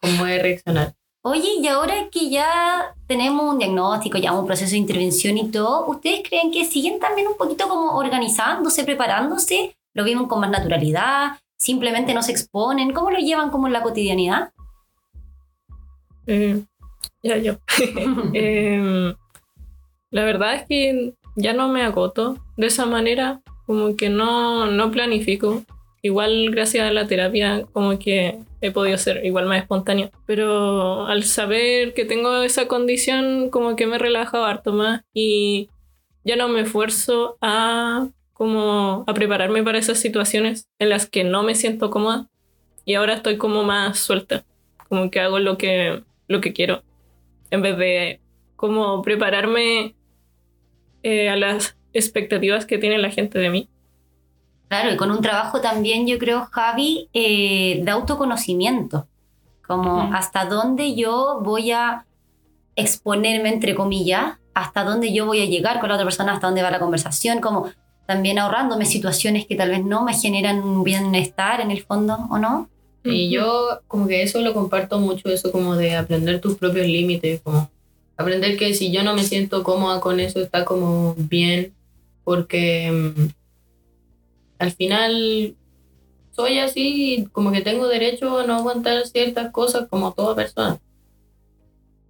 ¿Cómo 0.00 0.18
voy 0.18 0.32
a 0.32 0.42
reaccionar? 0.42 0.94
Oye, 1.22 1.54
y 1.60 1.66
ahora 1.68 2.08
que 2.10 2.30
ya 2.30 2.94
tenemos 3.06 3.44
un 3.52 3.58
diagnóstico, 3.58 4.16
ya 4.18 4.32
un 4.32 4.46
proceso 4.46 4.70
de 4.72 4.78
intervención 4.78 5.36
y 5.36 5.50
todo, 5.50 5.86
¿ustedes 5.86 6.22
creen 6.26 6.50
que 6.50 6.64
siguen 6.64 6.98
también 6.98 7.28
un 7.28 7.36
poquito 7.36 7.68
como 7.68 7.96
organizándose, 7.96 8.84
preparándose? 8.84 9.76
¿Lo 9.92 10.02
viven 10.04 10.26
con 10.26 10.40
más 10.40 10.50
naturalidad? 10.50 11.38
¿Simplemente 11.58 12.14
no 12.14 12.22
se 12.22 12.32
exponen? 12.32 12.92
¿Cómo 12.92 13.10
lo 13.10 13.18
llevan 13.18 13.50
como 13.50 13.66
en 13.66 13.74
la 13.74 13.82
cotidianidad? 13.82 14.50
Eh, 16.26 16.62
ya 17.22 17.36
yo. 17.38 17.58
Em, 18.34 19.14
la 20.10 20.24
verdad 20.24 20.54
es 20.54 20.66
que 20.66 21.14
ya 21.36 21.52
no 21.52 21.68
me 21.68 21.82
agoto 21.82 22.38
de 22.56 22.66
esa 22.66 22.86
manera, 22.86 23.40
como 23.66 23.96
que 23.96 24.08
no, 24.08 24.66
no 24.66 24.90
planifico. 24.90 25.62
Igual 26.02 26.50
gracias 26.50 26.88
a 26.88 26.92
la 26.92 27.06
terapia 27.06 27.66
como 27.72 27.98
que 27.98 28.38
he 28.62 28.70
podido 28.70 28.96
ser 28.98 29.24
igual 29.24 29.46
más 29.46 29.60
espontáneo. 29.60 30.10
Pero 30.26 31.06
al 31.06 31.24
saber 31.24 31.94
que 31.94 32.04
tengo 32.04 32.42
esa 32.42 32.68
condición 32.68 33.50
como 33.50 33.76
que 33.76 33.86
me 33.86 33.96
he 33.96 33.98
relajado 33.98 34.44
harto 34.44 34.72
más 34.72 35.02
y 35.12 35.68
ya 36.24 36.36
no 36.36 36.48
me 36.48 36.62
esfuerzo 36.62 37.36
a 37.40 38.08
como 38.32 39.04
a 39.06 39.12
prepararme 39.12 39.62
para 39.62 39.78
esas 39.78 39.98
situaciones 39.98 40.66
en 40.78 40.88
las 40.88 41.06
que 41.06 41.24
no 41.24 41.42
me 41.42 41.54
siento 41.54 41.90
cómoda 41.90 42.28
y 42.86 42.94
ahora 42.94 43.14
estoy 43.14 43.36
como 43.36 43.64
más 43.64 43.98
suelta 43.98 44.44
como 44.90 45.10
que 45.10 45.20
hago 45.20 45.38
lo 45.38 45.56
que, 45.56 46.02
lo 46.26 46.40
que 46.40 46.52
quiero, 46.52 46.82
en 47.50 47.62
vez 47.62 47.76
de 47.76 48.20
como 48.56 49.02
prepararme 49.02 49.94
eh, 51.02 51.28
a 51.28 51.36
las 51.36 51.76
expectativas 51.92 52.66
que 52.66 52.78
tiene 52.78 52.98
la 52.98 53.10
gente 53.10 53.38
de 53.38 53.50
mí. 53.50 53.68
Claro, 54.68 54.92
y 54.92 54.96
con 54.96 55.10
un 55.10 55.20
trabajo 55.20 55.60
también, 55.60 56.06
yo 56.06 56.18
creo, 56.18 56.46
Javi, 56.52 57.08
eh, 57.12 57.80
de 57.82 57.90
autoconocimiento. 57.90 59.08
Como 59.66 60.04
Ujú. 60.04 60.14
hasta 60.14 60.44
dónde 60.44 60.94
yo 60.94 61.40
voy 61.42 61.72
a 61.72 62.06
exponerme, 62.76 63.48
entre 63.48 63.74
comillas, 63.74 64.38
hasta 64.54 64.84
dónde 64.84 65.12
yo 65.12 65.26
voy 65.26 65.40
a 65.40 65.46
llegar 65.46 65.80
con 65.80 65.88
la 65.88 65.96
otra 65.96 66.06
persona, 66.06 66.34
hasta 66.34 66.46
dónde 66.46 66.62
va 66.62 66.70
la 66.70 66.78
conversación, 66.78 67.40
como 67.40 67.70
también 68.06 68.38
ahorrándome 68.38 68.84
situaciones 68.86 69.46
que 69.46 69.56
tal 69.56 69.70
vez 69.70 69.84
no 69.84 70.04
me 70.04 70.14
generan 70.14 70.62
un 70.62 70.82
bienestar 70.84 71.60
en 71.60 71.70
el 71.70 71.82
fondo, 71.82 72.26
¿o 72.30 72.38
no? 72.38 72.68
Y 73.02 73.30
yo 73.30 73.80
como 73.86 74.06
que 74.06 74.22
eso 74.22 74.40
lo 74.40 74.52
comparto 74.52 74.98
mucho, 74.98 75.30
eso 75.30 75.50
como 75.50 75.76
de 75.76 75.96
aprender 75.96 76.40
tus 76.40 76.56
propios 76.56 76.86
límites, 76.86 77.40
como 77.40 77.70
aprender 78.16 78.58
que 78.58 78.74
si 78.74 78.92
yo 78.92 79.02
no 79.02 79.14
me 79.14 79.24
siento 79.24 79.62
cómoda 79.62 80.00
con 80.00 80.20
eso 80.20 80.40
está 80.40 80.64
como 80.64 81.14
bien, 81.16 81.72
porque 82.24 82.90
mm, 82.92 83.28
al 84.58 84.72
final 84.72 85.56
soy 86.32 86.58
así 86.58 87.28
como 87.32 87.52
que 87.52 87.62
tengo 87.62 87.88
derecho 87.88 88.38
a 88.38 88.46
no 88.46 88.54
aguantar 88.54 89.06
ciertas 89.06 89.50
cosas 89.50 89.88
como 89.88 90.12
toda 90.12 90.36
persona. 90.36 90.78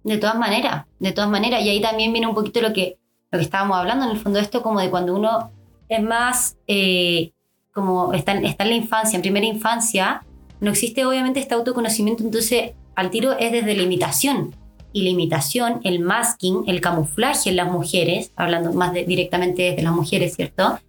De 0.03 0.17
todas 0.17 0.35
maneras, 0.35 0.85
de 0.99 1.11
todas 1.11 1.29
maneras. 1.29 1.63
Y 1.63 1.69
ahí 1.69 1.81
también 1.81 2.11
viene 2.11 2.27
un 2.27 2.35
poquito 2.35 2.59
lo 2.61 2.73
que, 2.73 2.97
lo 3.31 3.39
que 3.39 3.45
estábamos 3.45 3.77
hablando, 3.77 4.05
en 4.05 4.11
el 4.11 4.19
fondo 4.19 4.39
esto 4.39 4.61
como 4.61 4.81
de 4.81 4.89
cuando 4.89 5.15
uno 5.15 5.51
es 5.87 6.01
más, 6.01 6.57
eh, 6.67 7.31
como 7.71 8.13
está, 8.13 8.33
está 8.33 8.63
en 8.63 8.69
la 8.69 8.75
infancia, 8.75 9.15
en 9.15 9.21
primera 9.21 9.45
infancia, 9.45 10.23
no 10.61 10.71
existe 10.71 11.05
obviamente 11.05 11.41
este 11.41 11.53
autoconocimiento, 11.55 12.23
entonces 12.23 12.71
al 12.95 13.09
tiro 13.09 13.37
es 13.37 13.51
desde 13.51 13.75
la 13.75 13.83
imitación. 13.83 14.55
Y 14.93 15.03
la 15.03 15.09
imitación, 15.09 15.79
el 15.83 15.99
masking, 15.99 16.63
el 16.67 16.81
camuflaje 16.81 17.49
en 17.49 17.55
las 17.55 17.71
mujeres, 17.71 18.31
hablando 18.35 18.73
más 18.73 18.93
de- 18.93 19.05
directamente 19.05 19.63
desde 19.63 19.83
las 19.83 19.93
mujeres, 19.93 20.35
¿cierto? 20.35 20.79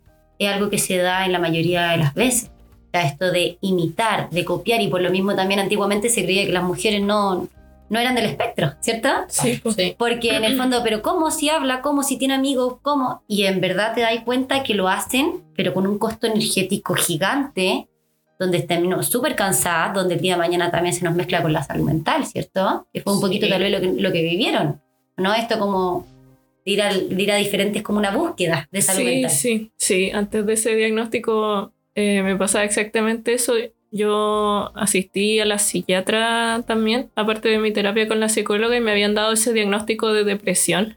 Es 0.41 0.49
algo 0.53 0.71
que 0.71 0.79
se 0.79 0.97
da 0.97 1.25
en 1.25 1.31
la 1.31 1.39
mayoría 1.39 1.91
de 1.91 1.99
las 1.99 2.13
veces. 2.15 2.51
O 2.89 2.91
sea, 2.91 3.03
esto 3.07 3.31
de 3.31 3.59
imitar, 3.61 4.29
de 4.31 4.45
copiar, 4.45 4.81
y 4.81 4.89
por 4.89 5.01
lo 5.01 5.11
mismo 5.11 5.35
también 5.37 5.61
antiguamente 5.61 6.09
se 6.09 6.25
creía 6.25 6.45
que 6.45 6.53
las 6.53 6.65
mujeres 6.65 7.01
no, 7.01 7.49
no 7.89 7.99
eran 8.01 8.17
del 8.17 8.27
espectro, 8.27 8.73
¿cierto? 8.81 9.09
Sí, 9.29 9.61
pues. 9.63 9.77
Sí. 9.77 9.95
Porque 9.97 10.35
en 10.37 10.43
el 10.45 10.57
fondo, 10.59 10.81
pero 10.83 11.01
¿cómo 11.01 11.31
si 11.31 11.49
habla? 11.49 11.81
¿Cómo 11.81 12.03
si 12.03 12.17
tiene 12.19 12.35
amigos? 12.35 12.79
¿Cómo? 12.83 13.23
Y 13.29 13.45
en 13.45 13.61
verdad 13.61 13.95
te 13.95 14.01
das 14.01 14.13
cuenta 14.25 14.65
que 14.65 14.75
lo 14.75 14.89
hacen, 14.89 15.45
pero 15.55 15.73
con 15.73 15.87
un 15.87 15.99
costo 15.99 16.27
energético 16.27 16.95
gigante, 16.95 17.87
donde 18.43 18.61
terminó 18.63 19.03
súper 19.03 19.35
cansada, 19.37 19.93
donde 19.93 20.15
el 20.15 20.21
día 20.21 20.35
de 20.35 20.39
mañana 20.39 20.71
también 20.71 20.95
se 20.95 21.05
nos 21.05 21.15
mezcla 21.15 21.41
con 21.43 21.53
la 21.53 21.63
salud 21.63 21.85
mental, 21.85 22.27
¿cierto? 22.27 22.87
Que 22.93 23.01
fue 23.01 23.13
un 23.13 23.19
Sí. 23.21 23.25
poquito 23.27 23.49
tal 23.49 23.63
vez 23.63 23.71
lo 23.73 23.81
que, 23.81 24.01
lo 24.03 24.13
que 24.13 24.23
vivieron, 24.23 24.81
¿no? 25.17 25.33
Esto 25.35 25.59
como 25.59 26.07
de 26.65 26.73
ir, 26.73 26.83
a, 26.83 26.93
de 26.93 27.23
ir 27.23 27.33
a 27.33 27.37
diferentes, 27.37 27.83
como 27.83 27.99
una 27.99 28.11
búsqueda 28.15 28.69
de 28.71 28.83
salud 28.83 29.01
Sí, 29.01 29.05
mental. 29.07 29.31
sí, 29.31 29.71
sí. 29.77 30.11
Antes 30.13 30.45
de 30.47 30.53
ese 30.53 30.75
diagnóstico 30.77 31.73
eh, 31.95 32.23
me 32.23 32.37
pasaba 32.37 32.65
exactamente 32.65 33.33
eso. 33.35 33.55
Yo 33.91 34.71
asistí 34.75 35.39
a 35.41 35.45
la 35.45 35.59
psiquiatra 35.59 36.63
también, 36.67 37.11
aparte 37.15 37.49
de 37.51 37.59
mi 37.59 37.73
terapia 37.73 38.09
con 38.09 38.21
la 38.21 38.29
psicóloga, 38.31 38.75
y 38.77 38.81
me 38.81 38.91
habían 38.91 39.15
dado 39.15 39.33
ese 39.33 39.53
diagnóstico 39.53 40.13
de 40.13 40.25
depresión. 40.25 40.97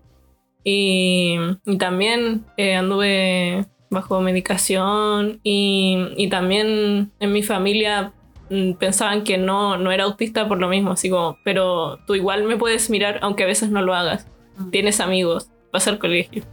Y, 0.64 1.36
y 1.66 1.78
también 1.78 2.44
eh, 2.58 2.76
anduve 2.76 3.66
bajo 3.96 4.22
medicación 4.22 5.40
y, 5.42 5.98
y 6.16 6.30
también 6.30 7.12
en 7.20 7.32
mi 7.32 7.42
familia 7.42 8.14
mm, 8.52 8.74
pensaban 8.74 9.24
que 9.24 9.40
no, 9.40 9.78
no 9.78 9.92
era 9.92 10.04
autista 10.04 10.48
por 10.48 10.60
lo 10.60 10.68
mismo, 10.68 10.92
así 10.92 11.10
como, 11.10 11.40
pero 11.44 11.98
tú 12.06 12.14
igual 12.14 12.44
me 12.44 12.58
puedes 12.58 12.92
mirar 12.92 13.18
aunque 13.24 13.44
a 13.44 13.48
veces 13.48 13.72
no 13.72 13.82
lo 13.82 13.96
hagas. 13.96 14.28
Mm. 14.58 14.70
Tienes 14.70 15.00
amigos, 15.00 15.50
vas 15.74 15.88
al 15.88 15.98
colegio. 15.98 16.44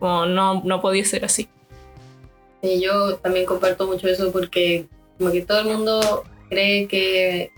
Como 0.00 0.26
no, 0.26 0.62
no 0.64 0.80
podía 0.80 1.04
ser 1.04 1.24
así. 1.24 1.48
Sí, 2.62 2.80
yo 2.80 3.16
también 3.18 3.46
comparto 3.46 3.86
mucho 3.86 4.08
eso 4.08 4.32
porque 4.32 4.86
como 5.18 5.30
que 5.30 5.42
todo 5.42 5.60
el 5.60 5.66
mundo 5.66 6.24
cree 6.48 6.88
que 6.88 7.50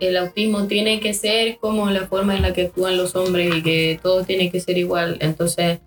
el 0.00 0.16
autismo 0.16 0.66
tiene 0.66 1.00
que 1.00 1.14
ser 1.14 1.58
como 1.58 1.90
la 1.90 2.06
forma 2.06 2.36
en 2.36 2.42
la 2.42 2.52
que 2.52 2.62
actúan 2.62 2.96
los 2.96 3.14
hombres 3.16 3.54
y 3.54 3.62
que 3.62 4.00
todo 4.02 4.24
tiene 4.24 4.50
que 4.50 4.60
ser 4.60 4.78
igual. 4.78 5.18
Entonces, 5.20 5.80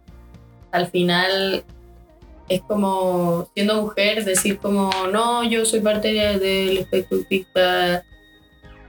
al 0.72 0.88
final 0.88 1.64
es 2.50 2.62
como 2.62 3.48
siendo 3.54 3.82
mujer 3.82 4.24
decir 4.26 4.58
como 4.58 4.90
no, 5.12 5.44
yo 5.44 5.66
soy 5.66 5.82
parte 5.82 6.14
de- 6.14 6.40
del 6.40 6.78
espectro 6.78 7.18
autista 7.18 8.04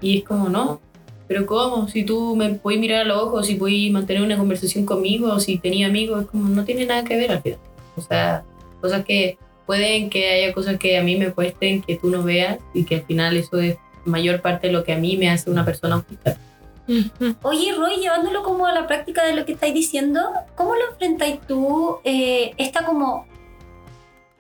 y 0.01 0.19
es 0.19 0.25
como 0.25 0.49
no. 0.49 0.81
Pero 1.27 1.45
¿cómo? 1.45 1.89
Si 1.89 2.05
tú 2.05 2.37
me 2.37 2.55
puedes 2.55 2.81
mirar 2.81 3.03
a 3.03 3.05
los 3.05 3.23
ojos, 3.23 3.47
si 3.47 3.57
puedes 3.57 3.91
mantener 3.91 4.23
una 4.23 4.39
conversación 4.39 4.87
conmigo, 4.87 5.39
si 5.41 5.59
tenía 5.59 5.87
amigos, 5.89 6.23
es 6.23 6.29
como 6.31 6.49
no 6.49 6.65
tiene 6.65 6.87
nada 6.87 7.05
que 7.05 7.17
ver 7.17 7.31
al 7.33 7.43
final. 7.43 7.59
O 7.97 8.01
sea, 8.01 8.45
cosas 8.81 9.05
que 9.05 9.37
pueden 9.67 10.09
que 10.09 10.31
haya 10.31 10.55
cosas 10.55 10.79
que 10.79 10.97
a 10.97 11.03
mí 11.03 11.17
me 11.17 11.31
cuesten 11.33 11.83
que 11.83 11.97
tú 11.97 12.09
no 12.09 12.23
veas 12.23 12.59
y 12.73 12.85
que 12.85 12.95
al 12.97 13.03
final 13.03 13.37
eso 13.37 13.59
es 13.61 13.77
mayor 14.07 14.41
parte 14.41 14.69
de 14.69 14.73
lo 14.73 14.85
que 14.85 14.93
a 14.95 14.97
mí 14.99 15.19
me 15.19 15.29
hace 15.29 15.51
una 15.51 15.67
persona 15.67 15.97
autista. 15.97 16.39
Oye, 17.43 17.75
Roy, 17.77 17.97
llevándolo 18.01 18.43
como 18.43 18.65
a 18.67 18.73
la 18.73 18.87
práctica 18.87 19.23
de 19.27 19.35
lo 19.35 19.45
que 19.45 19.53
estáis 19.53 19.75
diciendo, 19.75 20.21
¿cómo 20.55 20.75
lo 20.75 20.93
enfrentáis 20.93 21.39
tú 21.47 21.99
eh, 22.05 22.53
esta 22.57 22.87
como, 22.87 23.27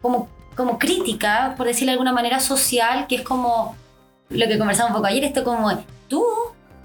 como, 0.00 0.28
como 0.56 0.78
crítica, 0.78 1.54
por 1.56 1.66
decirlo 1.66 1.90
de 1.90 1.94
alguna 1.94 2.12
manera, 2.12 2.40
social, 2.40 3.06
que 3.08 3.16
es 3.16 3.22
como 3.22 3.76
lo 4.30 4.46
que 4.46 4.58
conversamos 4.58 4.90
un 4.90 4.96
poco 4.96 5.06
ayer, 5.06 5.24
esto 5.24 5.44
como, 5.44 5.70
tú, 6.08 6.24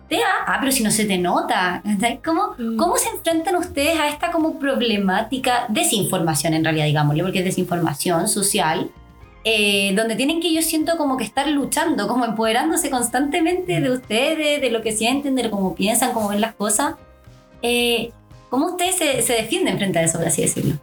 te 0.07 0.19
ah, 0.23 0.57
pero 0.59 0.71
si 0.71 0.83
no 0.83 0.91
se 0.91 1.05
te 1.05 1.17
nota. 1.17 1.81
¿Cómo, 2.23 2.55
Mm. 2.57 2.77
¿Cómo 2.77 2.97
se 2.97 3.09
enfrentan 3.09 3.55
ustedes 3.55 3.99
a 3.99 4.09
esta 4.09 4.31
como 4.31 4.59
problemática, 4.59 5.65
desinformación 5.69 6.53
en 6.53 6.63
realidad, 6.63 6.85
digámosle, 6.85 7.23
porque 7.23 7.39
es 7.39 7.45
desinformación 7.45 8.27
social, 8.27 8.91
eh, 9.43 9.93
donde 9.95 10.15
tienen 10.15 10.39
que 10.39 10.53
yo 10.53 10.61
siento 10.61 10.97
como 10.97 11.17
que 11.17 11.23
estar 11.23 11.47
luchando, 11.47 12.07
como 12.07 12.25
empoderándose 12.25 12.89
constantemente 12.89 13.81
de 13.81 13.91
ustedes, 13.91 14.61
de 14.61 14.69
lo 14.69 14.81
que 14.81 14.91
sienten, 14.91 15.35
de 15.35 15.49
cómo 15.49 15.75
piensan, 15.75 16.13
cómo 16.13 16.29
ven 16.29 16.41
las 16.41 16.53
cosas. 16.53 16.95
Eh, 17.61 18.11
¿Cómo 18.49 18.67
ustedes 18.67 18.95
se, 18.95 19.21
se 19.21 19.33
defienden 19.33 19.77
frente 19.77 19.99
a 19.99 20.03
eso, 20.03 20.19
por 20.19 20.27
así 20.27 20.43
decirlo? 20.43 20.75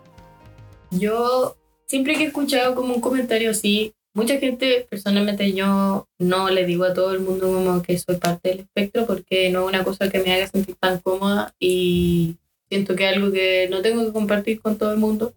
Yo 0.91 1.55
siempre 1.91 2.15
que 2.15 2.23
he 2.23 2.27
escuchado 2.29 2.77
como 2.77 2.95
un 2.95 3.01
comentario 3.01 3.51
así, 3.51 3.95
mucha 4.15 4.39
gente, 4.39 4.87
personalmente 4.89 5.53
yo 5.53 6.07
no 6.21 6.49
le 6.49 6.65
digo 6.65 6.85
a 6.85 6.95
todo 6.95 7.13
el 7.13 7.19
mundo 7.19 7.53
como 7.53 7.83
que 7.83 7.99
soy 7.99 8.15
parte 8.15 8.51
del 8.51 8.61
espectro 8.61 9.07
porque 9.07 9.51
no 9.51 9.63
es 9.63 9.75
una 9.75 9.83
cosa 9.83 10.09
que 10.09 10.21
me 10.21 10.33
haga 10.33 10.47
sentir 10.47 10.77
tan 10.77 11.01
cómoda 11.01 11.53
y 11.59 12.37
siento 12.69 12.95
que 12.95 13.11
es 13.11 13.17
algo 13.17 13.33
que 13.33 13.67
no 13.73 13.83
tengo 13.83 14.05
que 14.05 14.13
compartir 14.13 14.61
con 14.61 14.79
todo 14.79 14.93
el 14.93 14.99
mundo. 14.99 15.35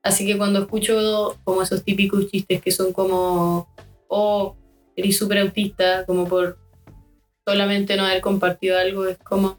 Así 0.00 0.24
que 0.24 0.38
cuando 0.38 0.60
escucho 0.60 1.36
como 1.42 1.60
esos 1.60 1.82
típicos 1.82 2.30
chistes 2.30 2.62
que 2.62 2.70
son 2.70 2.92
como, 2.92 3.66
oh, 4.06 4.54
eres 4.94 5.18
súper 5.18 5.38
autista, 5.38 6.06
como 6.06 6.28
por 6.28 6.56
solamente 7.44 7.96
no 7.96 8.04
haber 8.04 8.20
compartido 8.20 8.78
algo, 8.78 9.08
es 9.08 9.18
como, 9.18 9.58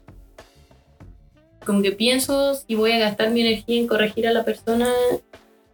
como 1.66 1.82
que 1.82 1.92
pienso 1.92 2.54
si 2.54 2.74
voy 2.74 2.92
a 2.92 2.98
gastar 3.00 3.32
mi 3.32 3.42
energía 3.42 3.78
en 3.78 3.86
corregir 3.86 4.26
a 4.26 4.32
la 4.32 4.46
persona, 4.46 4.88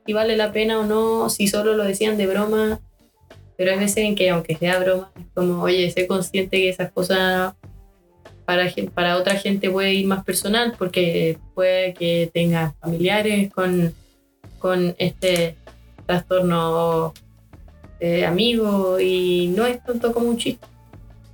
si 0.06 0.12
vale 0.12 0.36
la 0.36 0.52
pena 0.52 0.78
o 0.80 0.84
no, 0.84 1.28
si 1.28 1.48
solo 1.48 1.74
lo 1.74 1.84
decían 1.84 2.16
de 2.16 2.26
broma. 2.26 2.80
Pero 3.56 3.72
hay 3.72 3.78
veces 3.78 3.98
en 3.98 4.14
que, 4.14 4.30
aunque 4.30 4.54
sea 4.56 4.78
broma, 4.78 5.10
es 5.18 5.24
como, 5.34 5.62
oye, 5.62 5.90
sé 5.90 6.06
consciente 6.06 6.58
que 6.58 6.68
esas 6.68 6.92
cosas 6.92 7.54
para, 8.44 8.70
para 8.94 9.16
otra 9.16 9.34
gente 9.36 9.70
puede 9.70 9.94
ir 9.94 10.06
más 10.06 10.24
personal, 10.24 10.74
porque 10.78 11.38
puede 11.54 11.94
que 11.94 12.30
tenga 12.32 12.74
familiares 12.80 13.52
con, 13.52 13.92
con 14.58 14.94
este 14.98 15.56
trastorno 16.06 17.12
de 17.98 18.26
amigo 18.26 19.00
y 19.00 19.48
no 19.56 19.64
es 19.66 19.82
tanto 19.82 20.12
como 20.12 20.28
un 20.28 20.36
chiste. 20.36 20.66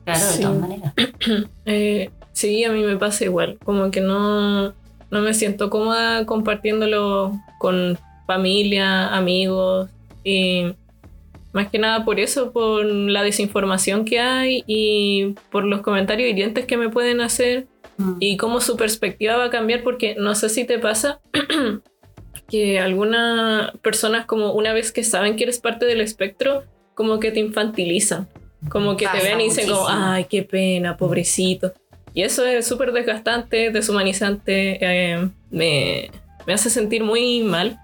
Claro, 0.05 0.27
de 0.27 0.33
Sí. 0.33 0.43
todas 0.43 0.59
maneras. 0.59 0.95
Eh, 1.67 2.11
sí, 2.33 2.65
a 2.65 2.71
mí 2.73 2.83
me 2.83 2.97
pasa 2.97 3.25
igual. 3.25 3.59
Como 3.65 3.91
que 3.91 4.01
no, 4.01 4.69
no 4.69 5.21
me 5.21 5.35
siento 5.35 5.71
cómoda 5.71 6.25
compartiéndolo 6.27 7.33
con 7.59 7.99
familia, 8.27 9.15
amigos. 9.15 9.89
Y 10.25 10.73
más 11.53 11.69
que 11.69 11.79
nada 11.79 12.05
por 12.05 12.21
eso, 12.21 12.53
por 12.53 12.85
la 12.85 13.23
desinformación 13.23 14.05
que 14.05 14.21
hay 14.21 14.65
y 14.67 15.35
por 15.51 15.65
los 15.65 15.81
comentarios 15.81 16.31
hirientes 16.31 16.67
que 16.67 16.77
me 16.77 16.89
pueden 16.89 17.21
hacer 17.21 17.67
Mm. 17.97 18.17
y 18.21 18.37
cómo 18.37 18.61
su 18.61 18.77
perspectiva 18.77 19.37
va 19.37 19.47
a 19.47 19.51
cambiar, 19.51 19.83
porque 19.83 20.15
no 20.19 20.35
sé 20.35 20.49
si 20.49 20.65
te 20.65 20.79
pasa 20.79 21.21
que 22.49 22.81
algunas 22.81 23.77
personas 23.79 24.27
como 24.27 24.53
una 24.53 24.73
vez 24.73 24.93
que 24.93 25.05
saben 25.05 25.37
que 25.37 25.45
eres 25.45 25.59
parte 25.59 25.85
del 25.87 26.01
espectro, 26.01 26.65
como 26.95 27.21
que 27.21 27.31
te 27.31 27.41
infantilizan, 27.41 28.29
como 28.69 28.97
que 28.97 29.07
te 29.09 29.23
ven 29.23 29.41
y 29.41 29.45
dicen 29.45 29.69
como, 29.69 29.87
ay, 29.89 30.27
qué 30.29 30.43
pena, 30.43 30.97
pobrecito. 30.97 31.73
Y 32.15 32.23
eso 32.23 32.45
es 32.45 32.67
súper 32.67 32.93
desgastante, 32.93 33.71
deshumanizante, 33.71 34.79
eh, 34.81 35.29
me, 35.51 36.11
me 36.47 36.53
hace 36.53 36.69
sentir 36.69 37.03
muy 37.03 37.43
mal. 37.43 37.79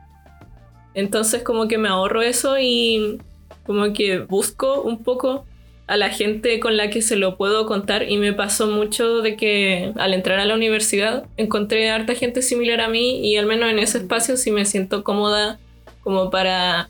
Entonces 0.98 1.44
como 1.44 1.68
que 1.68 1.78
me 1.78 1.88
ahorro 1.88 2.22
eso 2.22 2.58
y 2.58 3.20
como 3.64 3.92
que 3.92 4.18
busco 4.18 4.82
un 4.82 5.04
poco 5.04 5.44
a 5.86 5.96
la 5.96 6.10
gente 6.10 6.58
con 6.58 6.76
la 6.76 6.90
que 6.90 7.02
se 7.02 7.14
lo 7.14 7.36
puedo 7.36 7.66
contar 7.66 8.10
y 8.10 8.16
me 8.16 8.32
pasó 8.32 8.66
mucho 8.66 9.22
de 9.22 9.36
que 9.36 9.92
al 9.96 10.12
entrar 10.12 10.40
a 10.40 10.44
la 10.44 10.56
universidad 10.56 11.24
encontré 11.36 11.88
harta 11.88 12.16
gente 12.16 12.42
similar 12.42 12.80
a 12.80 12.88
mí 12.88 13.20
y 13.24 13.36
al 13.36 13.46
menos 13.46 13.70
en 13.70 13.78
ese 13.78 13.98
espacio 13.98 14.36
sí 14.36 14.50
me 14.50 14.64
siento 14.64 15.04
cómoda 15.04 15.60
como 16.02 16.30
para 16.30 16.88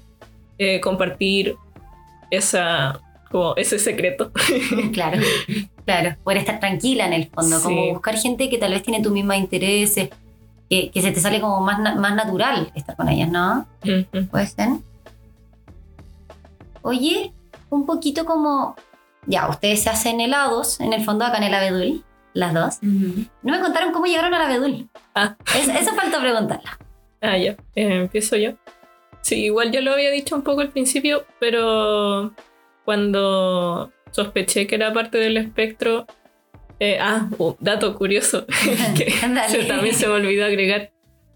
eh, 0.57 0.81
compartir 0.81 1.57
esa, 2.31 3.03
como 3.31 3.57
ese 3.57 3.79
secreto. 3.79 4.33
Claro, 4.95 5.21
claro. 5.85 6.17
Poder 6.25 6.39
estar 6.39 6.61
tranquila 6.61 7.07
en 7.07 7.13
el 7.13 7.27
fondo, 7.27 7.61
como 7.61 7.93
buscar 7.93 8.17
gente 8.17 8.49
que 8.49 8.57
tal 8.57 8.73
vez 8.73 8.83
tiene 8.83 9.03
tus 9.03 9.13
mismos 9.13 9.37
intereses, 9.37 10.09
que, 10.69 10.91
que 10.91 11.03
se 11.03 11.13
te 11.13 11.21
sale 11.21 11.41
como 11.41 11.61
más, 11.61 11.79
más 11.97 12.15
natural 12.15 12.71
estar 12.75 12.95
con 12.97 13.09
ellas, 13.09 13.31
¿no? 13.31 13.67
Puede 14.31 14.47
ser. 14.47 14.69
Oye, 16.83 17.33
un 17.71 17.87
poquito 17.87 18.25
como. 18.25 18.77
Ya, 19.27 19.49
ustedes 19.49 19.83
se 19.83 19.91
hacen 19.91 20.21
helados, 20.21 20.81
en 20.81 20.93
el 20.93 21.05
fondo 21.05 21.25
acá 21.25 21.37
en 21.39 21.45
el 21.45 21.55
abedul, 21.55 22.05
las 22.33 22.55
dos. 22.55 22.79
No 22.83 23.53
me 23.53 23.61
contaron 23.61 23.93
cómo 23.93 24.07
llegaron 24.07 24.33
al 24.33 24.43
abedul. 24.43 24.89
Ah. 25.15 25.37
Es- 25.57 25.69
eso 25.69 25.95
falta 25.95 26.21
preguntarlo. 26.21 26.71
Ah, 27.21 27.37
ya. 27.37 27.53
Eh, 27.75 28.03
empiezo 28.03 28.37
yo. 28.37 28.53
Sí, 29.21 29.45
igual 29.45 29.73
yo 29.73 29.81
lo 29.83 29.93
había 29.93 30.11
dicho 30.11 30.35
un 30.37 30.43
poco 30.43 30.61
al 30.63 30.71
principio, 30.71 31.25
pero 31.41 32.33
cuando 32.85 33.93
sospeché 34.13 34.67
que 34.67 34.77
era 34.77 34.93
parte 34.93 35.19
del 35.19 35.37
espectro. 35.37 36.07
Eh, 36.81 36.99
ah, 37.01 37.29
dato 37.61 37.95
curioso. 37.97 38.47
que 38.97 39.11
se- 39.49 39.65
también 39.65 39.95
se 39.95 40.07
me 40.07 40.15
olvidó 40.15 40.45
agregar. 40.47 40.93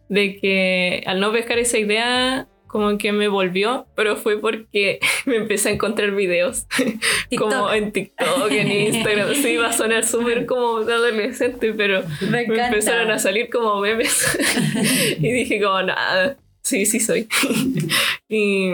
De 0.09 0.37
que 0.39 1.03
al 1.07 1.21
no 1.21 1.33
pescar 1.33 1.59
esa 1.59 1.79
idea, 1.79 2.47
como 2.67 2.99
que 2.99 3.13
me 3.13 3.29
volvió, 3.29 3.87
pero 3.97 4.17
fue 4.17 4.39
porque 4.39 4.99
me 5.27 5.37
empecé 5.37 5.71
a 5.71 5.73
encontrar 5.73 6.11
videos. 6.11 6.67
Como 7.39 7.73
en 7.73 7.93
TikTok, 7.93 8.51
en 8.51 8.71
Instagram. 8.71 9.35
Sí, 9.35 9.57
va 9.57 9.69
a 9.69 9.73
sonar 9.73 10.05
súper 10.07 10.45
como 10.45 10.81
de 10.85 10.93
adolescente, 10.93 11.73
pero 11.73 12.03
Me 12.31 12.43
empezaron 12.43 13.11
a 13.11 13.19
salir 13.19 13.49
como 13.49 13.81
memes 13.81 14.39
y 15.19 15.33
dije 15.33 15.61
como 15.63 15.83
nada, 15.83 16.37
sí, 16.63 16.85
sí 16.85 17.01
soy. 17.01 17.27
y 18.29 18.71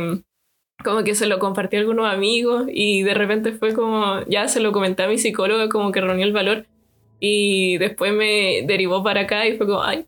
como 0.85 1.02
que 1.04 1.14
se 1.14 1.26
lo 1.26 1.38
compartí 1.38 1.76
a 1.76 1.80
algunos 1.80 2.06
amigos 2.12 2.66
y 2.73 3.02
de 3.02 3.14
repente 3.14 3.52
fue 3.52 3.75
como, 3.75 4.20
ya 4.28 4.49
se 4.49 4.61
lo 4.61 4.73
comenté 4.73 5.02
a 5.02 5.08
mi 5.08 5.18
psicóloga 5.18 5.68
como 5.68 5.90
que 5.92 6.00
reunió 6.00 6.25
el 6.25 6.32
valor 6.32 6.66
y 7.20 7.78
después 7.78 8.12
me 8.12 8.62
derivó 8.64 9.02
para 9.02 9.23
acá 9.23 9.47
y 9.47 9.56
fue 9.56 9.66
como, 9.66 9.82
ay, 9.82 10.04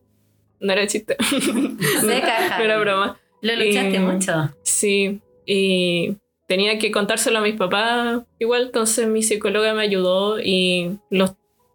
no 0.61 0.73
era 0.73 0.87
chiste, 0.87 1.17
Se 2.01 2.21
caja. 2.21 2.59
no 2.59 2.65
era 2.65 2.79
broma. 2.79 3.19
Lo 3.43 3.57
luchaste 3.57 3.97
Y- 3.97 3.99
mucho. 3.99 4.51
Sí, 4.63 5.21
y 5.47 6.17
tenía 6.47 6.79
que 6.79 6.91
contárselo 6.91 7.39
a 7.39 7.43
mis 7.43 7.55
papás 7.57 8.23
igual, 8.39 8.65
entonces 8.67 9.09
mi 9.09 9.23
psicóloga 9.23 9.73
me 9.75 9.83
ayudó 9.83 10.41
y 10.41 10.99
los 11.11 11.33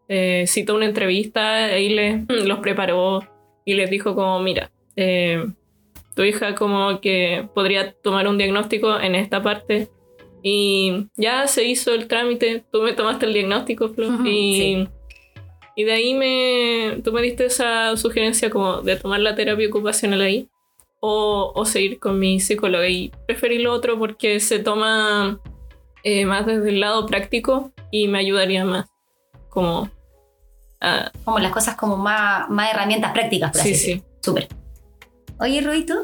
eh, 0.08 0.46
citó 0.48 0.76
una 0.76 0.86
entrevista 0.86 1.78
y 1.80 1.90
les, 1.90 2.22
los 2.30 2.60
preparó 2.60 3.28
y 3.66 3.74
les 3.74 3.90
dijo 3.90 4.16
como, 4.16 4.40
mira, 4.40 4.70
eh, 4.96 5.44
tu 6.16 6.24
hija 6.24 6.56
como 6.56 7.00
que 7.02 7.48
podría 7.54 7.94
tomar 7.94 8.28
un 8.28 8.38
diagnóstico 8.38 9.00
en 9.00 9.16
esta 9.16 9.42
parte 9.44 9.90
y 10.42 11.08
ya 11.16 11.48
se 11.48 11.64
hizo 11.66 11.94
el 11.94 12.08
trámite, 12.08 12.64
tú 12.72 12.82
me 12.82 12.94
tomaste 12.94 13.26
el 13.26 13.34
diagnóstico, 13.34 13.90
Flo, 13.90 14.08
Ujú, 14.10 14.26
y, 14.26 14.56
sí. 14.56 14.88
y 15.76 15.84
de 15.84 15.92
ahí 15.92 16.14
me, 16.14 17.02
tú 17.04 17.12
me 17.12 17.22
diste 17.22 17.46
esa 17.46 17.98
sugerencia 17.98 18.50
como 18.50 18.82
de 18.82 18.96
tomar 18.96 19.20
la 19.20 19.36
terapia 19.36 19.68
ocupacional 19.68 20.22
ahí 20.22 20.48
o, 21.00 21.52
o 21.54 21.66
seguir 21.66 22.00
con 22.00 22.18
mi 22.20 22.40
psicóloga. 22.40 22.88
Y 22.88 23.12
preferí 23.28 23.58
lo 23.60 23.74
otro 23.74 23.98
porque 24.00 24.40
se 24.40 24.60
toma 24.60 25.40
eh, 26.04 26.26
más 26.26 26.46
desde 26.46 26.70
el 26.70 26.80
lado 26.80 27.06
práctico 27.08 27.72
y 27.92 28.08
me 28.08 28.20
ayudaría 28.20 28.64
más. 28.66 28.86
Como. 29.50 29.90
a- 30.80 31.12
Como 31.24 31.40
las 31.40 31.52
cosas 31.52 31.76
como 31.76 31.98
más, 31.98 32.48
más 32.50 32.72
herramientas 32.72 33.12
prácticas, 33.14 33.52
por 33.52 33.62
sí, 33.62 33.70
así 33.72 33.76
sí. 33.80 33.88
decirlo. 33.94 34.10
Súper. 34.22 34.48
Oye, 35.40 35.62
Rui, 35.62 35.86
¿tú? 35.86 35.96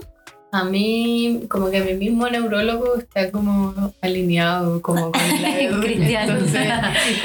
A 0.53 0.65
mí, 0.65 1.43
como 1.49 1.71
que 1.71 1.79
mi 1.79 1.93
mismo 1.93 2.27
neurólogo 2.27 2.97
está 2.97 3.31
como 3.31 3.93
alineado 4.01 4.81
como 4.81 5.11
con 5.13 5.21
la. 5.41 5.79
Cristiano. 5.81 6.33
Entonces, 6.33 6.67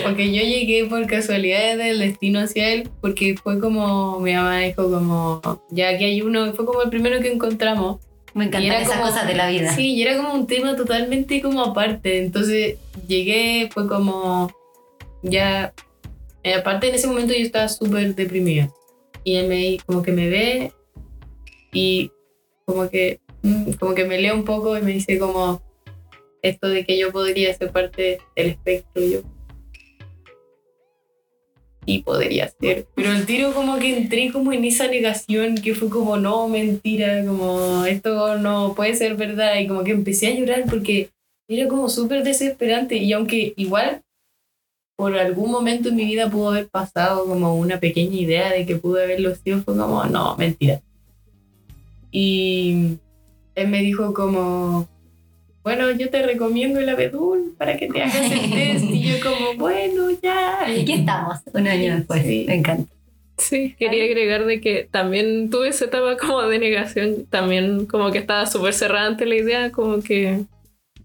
como 0.03 0.15
que 0.15 0.33
yo 0.33 0.43
llegué 0.43 0.85
por 0.85 1.05
casualidad 1.09 1.77
del 1.77 1.99
destino 1.99 2.39
hacia 2.39 2.69
él, 2.73 2.89
porque 3.01 3.35
fue 3.43 3.59
como, 3.59 4.21
mi 4.21 4.33
mamá 4.33 4.59
dijo 4.61 4.89
como, 4.89 5.41
ya 5.71 5.89
aquí 5.89 6.05
hay 6.05 6.23
uno, 6.23 6.53
fue 6.53 6.65
como 6.65 6.83
el 6.83 6.91
primero 6.91 7.21
que 7.21 7.33
encontramos. 7.33 7.99
Me 8.33 8.45
encantan 8.45 8.83
esas 8.83 8.99
como- 8.99 9.11
cosas 9.11 9.27
de 9.27 9.35
la 9.35 9.49
vida. 9.49 9.75
Sí, 9.75 9.95
y 9.95 10.03
era 10.03 10.17
como 10.17 10.33
un 10.35 10.47
tema 10.47 10.77
totalmente 10.77 11.41
como 11.43 11.63
aparte. 11.65 12.19
Entonces 12.19 12.77
llegué, 13.09 13.69
fue 13.73 13.89
como, 13.89 14.53
ya, 15.23 15.73
eh, 16.45 16.55
aparte 16.55 16.91
en 16.91 16.95
ese 16.95 17.09
momento 17.09 17.33
yo 17.33 17.41
estaba 17.41 17.69
súper 17.69 18.15
deprimida. 18.15 18.71
Y 19.25 19.35
él 19.37 19.49
me, 19.49 19.79
como 19.85 20.03
que 20.03 20.13
me 20.13 20.29
ve 20.29 20.73
y 21.73 22.11
como 22.65 22.89
que, 22.89 23.21
mm, 23.43 23.73
como 23.73 23.95
que 23.95 24.05
me 24.05 24.19
lee 24.19 24.31
un 24.31 24.45
poco 24.45 24.77
y 24.77 24.83
me 24.83 24.93
dice 24.93 25.19
como 25.19 25.63
esto 26.43 26.69
de 26.69 26.85
que 26.85 26.99
yo 26.99 27.13
podría 27.13 27.55
ser 27.55 27.71
parte 27.73 28.19
del 28.35 28.47
espectro. 28.49 29.03
Yo, 29.03 29.23
y 31.87 32.03
podría 32.03 32.53
ser. 32.61 32.87
Pero 32.95 33.13
el 33.13 33.25
tiro 33.25 33.55
como 33.55 33.79
que 33.79 33.97
entré 33.97 34.31
como 34.33 34.53
en 34.53 34.65
esa 34.65 34.89
negación 34.89 35.55
que 35.55 35.75
fue 35.75 35.89
como, 35.89 36.17
no, 36.19 36.49
mentira, 36.49 37.25
como 37.25 37.85
esto 37.87 38.37
no 38.39 38.75
puede 38.75 38.95
ser 38.97 39.15
verdad. 39.15 39.59
Y 39.61 39.69
como 39.69 39.85
que 39.85 39.93
empecé 39.93 40.27
a 40.27 40.35
llorar 40.35 40.65
porque 40.69 41.11
era 41.49 41.69
como 41.69 41.89
súper 41.89 42.25
desesperante. 42.25 42.97
Y 42.97 43.13
aunque 43.13 43.55
igual 43.57 44.03
por 44.97 45.17
algún 45.17 45.51
momento 45.51 45.91
en 45.91 45.97
mi 45.97 46.05
vida 46.05 46.29
pudo 46.29 46.51
haber 46.51 46.69
pasado 46.69 47.25
como 47.27 47.55
una 47.55 47.79
pequeña 47.79 48.17
idea 48.17 48.51
de 48.51 48.67
que 48.67 48.77
pude 48.77 49.05
haberlo 49.05 49.35
sido, 49.37 49.61
fue 49.63 49.77
como, 49.77 50.05
no, 50.05 50.37
mentira. 50.37 50.83
Y 52.19 52.97
él 53.55 53.69
me 53.69 53.83
dijo 53.83 54.15
como, 54.15 54.89
bueno, 55.63 55.91
yo 55.91 56.09
te 56.09 56.23
recomiendo 56.23 56.81
el 56.81 56.89
abedul 56.89 57.55
para 57.59 57.77
que 57.77 57.89
te 57.89 58.01
hagas 58.01 58.33
el 58.33 58.51
test. 58.55 58.85
Y 58.85 59.03
yo 59.03 59.17
como, 59.23 59.53
bueno, 59.59 60.09
ya. 60.23 60.65
Y 60.67 60.81
aquí 60.81 60.93
estamos, 60.95 61.41
un 61.53 61.69
año 61.69 61.95
después. 61.95 62.23
Sí. 62.23 62.47
Me 62.49 62.55
encanta. 62.55 62.91
Sí, 63.37 63.77
quería 63.79 64.05
agregar 64.05 64.47
de 64.47 64.63
que 64.63 64.89
también 64.91 65.51
tuve 65.51 65.69
esa 65.69 65.85
etapa 65.85 66.17
como 66.17 66.41
de 66.41 66.59
negación, 66.59 67.27
también 67.27 67.85
como 67.85 68.11
que 68.11 68.17
estaba 68.17 68.47
súper 68.47 68.73
cerrada 68.73 69.09
ante 69.09 69.27
la 69.27 69.35
idea, 69.35 69.71
como 69.71 70.01
que 70.01 70.47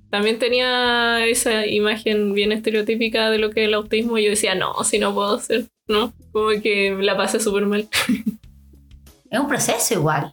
también 0.10 0.40
tenía 0.40 1.26
esa 1.26 1.68
imagen 1.68 2.32
bien 2.34 2.54
estereotípica 2.54 3.30
de 3.32 3.38
lo 3.38 3.50
que 3.50 3.64
es 3.64 3.68
el 3.68 3.74
autismo 3.74 4.18
y 4.18 4.24
yo 4.24 4.30
decía, 4.30 4.56
no, 4.56 4.82
si 4.86 4.98
no 4.98 5.14
puedo 5.14 5.38
ser, 5.40 5.66
¿no? 5.90 6.14
Como 6.32 6.52
que 6.62 6.96
la 7.02 7.18
pasé 7.18 7.42
súper 7.42 7.66
mal. 7.66 7.90
Es 9.30 9.40
un 9.40 9.48
proceso 9.48 9.94
igual. 9.94 10.30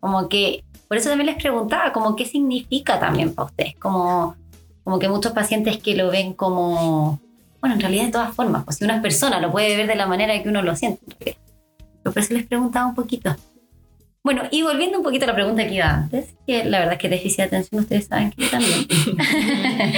Como 0.00 0.28
que, 0.28 0.64
por 0.88 0.96
eso 0.96 1.08
también 1.08 1.26
les 1.26 1.36
preguntaba, 1.36 1.92
como 1.92 2.16
qué 2.16 2.26
significa 2.26 3.00
también 3.00 3.34
para 3.34 3.46
ustedes. 3.46 3.74
Como, 3.76 4.36
como 4.84 4.98
que 4.98 5.08
muchos 5.08 5.32
pacientes 5.32 5.78
que 5.78 5.96
lo 5.96 6.10
ven 6.10 6.32
como, 6.32 7.20
bueno, 7.60 7.74
en 7.74 7.80
realidad 7.80 8.04
de 8.06 8.12
todas 8.12 8.34
formas, 8.34 8.64
pues 8.64 8.76
si 8.76 8.84
una 8.84 9.02
persona 9.02 9.40
lo 9.40 9.50
puede 9.50 9.76
ver 9.76 9.86
de 9.86 9.96
la 9.96 10.06
manera 10.06 10.40
que 10.42 10.48
uno 10.48 10.62
lo 10.62 10.76
siente. 10.76 11.04
Pero 11.18 11.36
por 12.02 12.18
eso 12.18 12.34
les 12.34 12.46
preguntaba 12.46 12.86
un 12.86 12.94
poquito. 12.94 13.34
Bueno, 14.22 14.42
y 14.50 14.62
volviendo 14.62 14.98
un 14.98 15.04
poquito 15.04 15.24
a 15.24 15.28
la 15.28 15.34
pregunta 15.34 15.64
que 15.68 15.74
iba 15.74 15.88
antes, 15.88 16.34
que 16.48 16.64
la 16.64 16.80
verdad 16.80 16.94
es 16.94 16.98
que 16.98 17.08
déficit 17.08 17.36
de 17.36 17.42
atención 17.44 17.82
ustedes 17.82 18.06
saben 18.06 18.32
que 18.32 18.42
yo 18.42 18.50
también. 18.50 18.86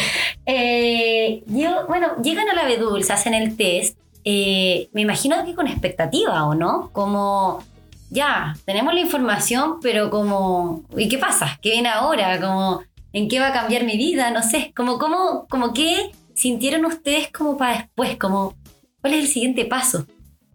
Eh, 0.50 1.42
yo, 1.46 1.86
bueno, 1.88 2.22
llegan 2.22 2.48
a 2.48 2.54
la 2.54 2.64
Bedul, 2.64 3.04
se 3.04 3.12
hacen 3.12 3.34
el 3.34 3.54
test, 3.54 3.98
eh, 4.24 4.88
me 4.92 5.02
imagino 5.02 5.44
que 5.44 5.54
con 5.54 5.66
expectativa, 5.66 6.46
¿o 6.46 6.54
no? 6.54 6.88
Como, 6.92 7.62
ya, 8.10 8.56
tenemos 8.64 8.94
la 8.94 9.00
información, 9.00 9.80
pero 9.82 10.10
como, 10.10 10.84
¿y 10.96 11.08
qué 11.08 11.18
pasa? 11.18 11.58
¿Qué 11.60 11.70
viene 11.70 11.88
ahora? 11.88 12.40
Como, 12.40 12.82
¿en 13.12 13.28
qué 13.28 13.38
va 13.40 13.48
a 13.48 13.52
cambiar 13.52 13.84
mi 13.84 13.96
vida? 13.96 14.30
No 14.30 14.42
sé, 14.42 14.72
como, 14.74 14.98
como, 14.98 15.46
como 15.48 15.74
qué 15.74 16.10
sintieron 16.34 16.84
ustedes 16.84 17.30
como 17.30 17.56
para 17.56 17.78
después, 17.78 18.16
como, 18.16 18.56
¿cuál 19.00 19.14
es 19.14 19.24
el 19.24 19.28
siguiente 19.28 19.64
paso? 19.64 20.06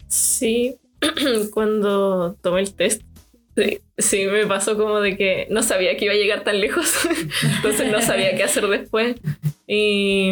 Sí, 0.07 0.77
cuando 1.53 2.35
tomé 2.41 2.61
el 2.61 2.73
test, 2.73 3.03
sí, 3.55 3.81
sí, 3.97 4.25
me 4.25 4.47
pasó 4.47 4.77
como 4.77 4.99
de 4.99 5.17
que 5.17 5.47
no 5.49 5.61
sabía 5.61 5.97
que 5.97 6.05
iba 6.05 6.13
a 6.13 6.17
llegar 6.17 6.43
tan 6.43 6.59
lejos, 6.59 6.91
entonces 7.55 7.91
no 7.91 8.01
sabía 8.01 8.35
qué 8.35 8.43
hacer 8.43 8.67
después. 8.67 9.15
Y 9.67 10.31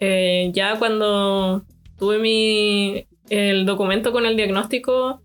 eh, 0.00 0.50
ya 0.52 0.78
cuando 0.78 1.64
tuve 1.98 2.18
mi, 2.18 3.06
el 3.30 3.64
documento 3.64 4.12
con 4.12 4.26
el 4.26 4.36
diagnóstico, 4.36 5.22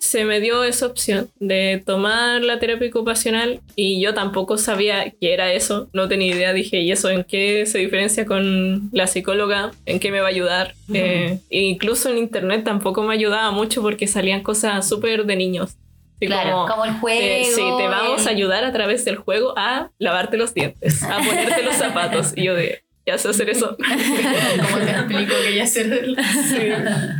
se 0.00 0.24
me 0.24 0.40
dio 0.40 0.64
esa 0.64 0.86
opción 0.86 1.28
de 1.40 1.82
tomar 1.84 2.42
la 2.42 2.58
terapia 2.58 2.88
ocupacional 2.88 3.60
y 3.76 4.00
yo 4.00 4.14
tampoco 4.14 4.56
sabía 4.58 5.12
qué 5.20 5.34
era 5.34 5.52
eso, 5.52 5.88
no 5.92 6.08
tenía 6.08 6.34
idea, 6.34 6.52
dije, 6.52 6.80
¿y 6.80 6.92
eso 6.92 7.10
en 7.10 7.24
qué 7.24 7.66
se 7.66 7.78
diferencia 7.78 8.24
con 8.24 8.88
la 8.92 9.06
psicóloga? 9.06 9.72
¿En 9.86 9.98
qué 10.00 10.10
me 10.10 10.20
va 10.20 10.26
a 10.26 10.30
ayudar? 10.30 10.74
Eh, 10.94 11.38
e 11.50 11.60
incluso 11.62 12.08
en 12.10 12.18
internet 12.18 12.64
tampoco 12.64 13.02
me 13.02 13.12
ayudaba 13.14 13.50
mucho 13.50 13.82
porque 13.82 14.06
salían 14.06 14.42
cosas 14.42 14.88
súper 14.88 15.24
de 15.26 15.36
niños. 15.36 15.76
Claro, 16.20 16.50
como, 16.62 16.66
como, 16.68 16.84
el 16.84 16.92
juego. 16.94 17.20
te- 17.20 17.44
sí, 17.44 17.62
te 17.78 17.86
vamos 17.86 18.22
el- 18.22 18.28
a 18.28 18.30
ayudar 18.32 18.64
a 18.64 18.72
través 18.72 19.04
del 19.04 19.16
juego 19.16 19.54
a 19.56 19.90
lavarte 19.98 20.36
los 20.36 20.52
dientes, 20.52 21.00
a 21.04 21.18
ponerte 21.18 21.62
los 21.62 21.74
zapatos. 21.76 22.32
Y 22.36 22.42
yo 22.44 22.54
de, 22.54 22.82
ya 23.08 23.16
sé 23.16 23.28
hacer 23.28 23.48
eso. 23.48 23.74
¿Cómo 23.76 24.84
te 24.84 24.90
explico 24.90 25.34
que 25.42 25.54
ya 25.56 25.66
sé 25.66 26.04
Sí, 26.44 26.58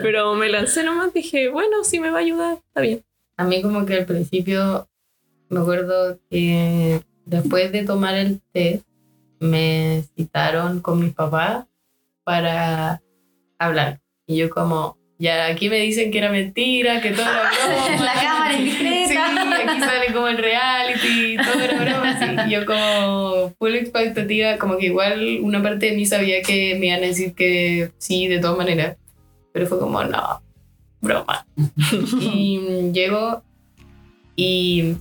pero 0.03 0.35
me 0.35 0.51
lancé 0.51 0.85
nomás, 0.85 1.14
dije, 1.14 1.48
bueno, 1.48 1.83
si 1.83 1.98
me 1.98 2.11
va 2.11 2.18
a 2.18 2.20
ayudar, 2.20 2.59
está 2.66 2.83
bien. 2.83 3.03
A 3.38 3.44
mí 3.44 3.62
como 3.62 3.87
que 3.87 3.94
al 3.94 4.05
principio 4.05 4.87
me 5.48 5.61
acuerdo 5.61 6.18
que 6.31 7.01
después 7.24 7.72
de 7.72 7.85
tomar 7.85 8.16
el 8.16 8.40
test 8.53 8.85
me 9.40 10.05
citaron 10.14 10.81
con 10.81 11.01
mis 11.01 11.14
papás 11.14 11.64
para 12.22 13.01
hablar. 13.59 14.01
Y 14.27 14.37
yo 14.37 14.51
como, 14.51 14.98
ya 15.18 15.46
aquí 15.46 15.70
me 15.70 15.79
dicen 15.79 16.11
que 16.11 16.18
era 16.18 16.31
mentira, 16.31 17.01
que 17.01 17.12
todo 17.12 17.24
era 17.24 17.51
broma. 17.66 18.05
La 18.05 18.12
cámara 18.12 18.53
indiscreta. 18.53 19.09
Sí, 19.09 19.16
aquí 19.16 19.81
sale 19.81 20.12
como 20.12 20.29
el 20.29 20.37
reality, 20.37 20.58
yo 22.48 22.66
como 22.66 23.54
full 23.58 23.74
expectativa, 23.74 24.58
como 24.58 24.78
que 24.78 24.87
igual 24.87 25.40
una 25.42 25.62
parte 25.62 25.87
de 25.87 25.96
mí 25.96 26.06
sabía 26.06 26.42
que 26.42 26.76
me 26.78 26.87
iban 26.87 27.02
a 27.04 27.06
decir 27.06 27.34
que 27.34 27.92
sí, 27.98 28.26
de 28.28 28.38
todas 28.38 28.56
maneras. 28.56 28.96
Pero 29.52 29.66
fue 29.66 29.78
como, 29.78 30.02
no, 30.04 30.42
broma. 31.00 31.46
y 32.20 32.90
llego 32.92 33.42
y 34.37 34.96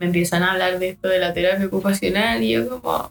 me 0.00 0.06
empiezan 0.06 0.42
a 0.42 0.52
hablar 0.52 0.78
de 0.78 0.90
esto 0.90 1.08
de 1.08 1.18
la 1.18 1.32
terapia 1.32 1.66
ocupacional 1.66 2.42
y 2.42 2.50
yo 2.52 2.68
como... 2.68 3.10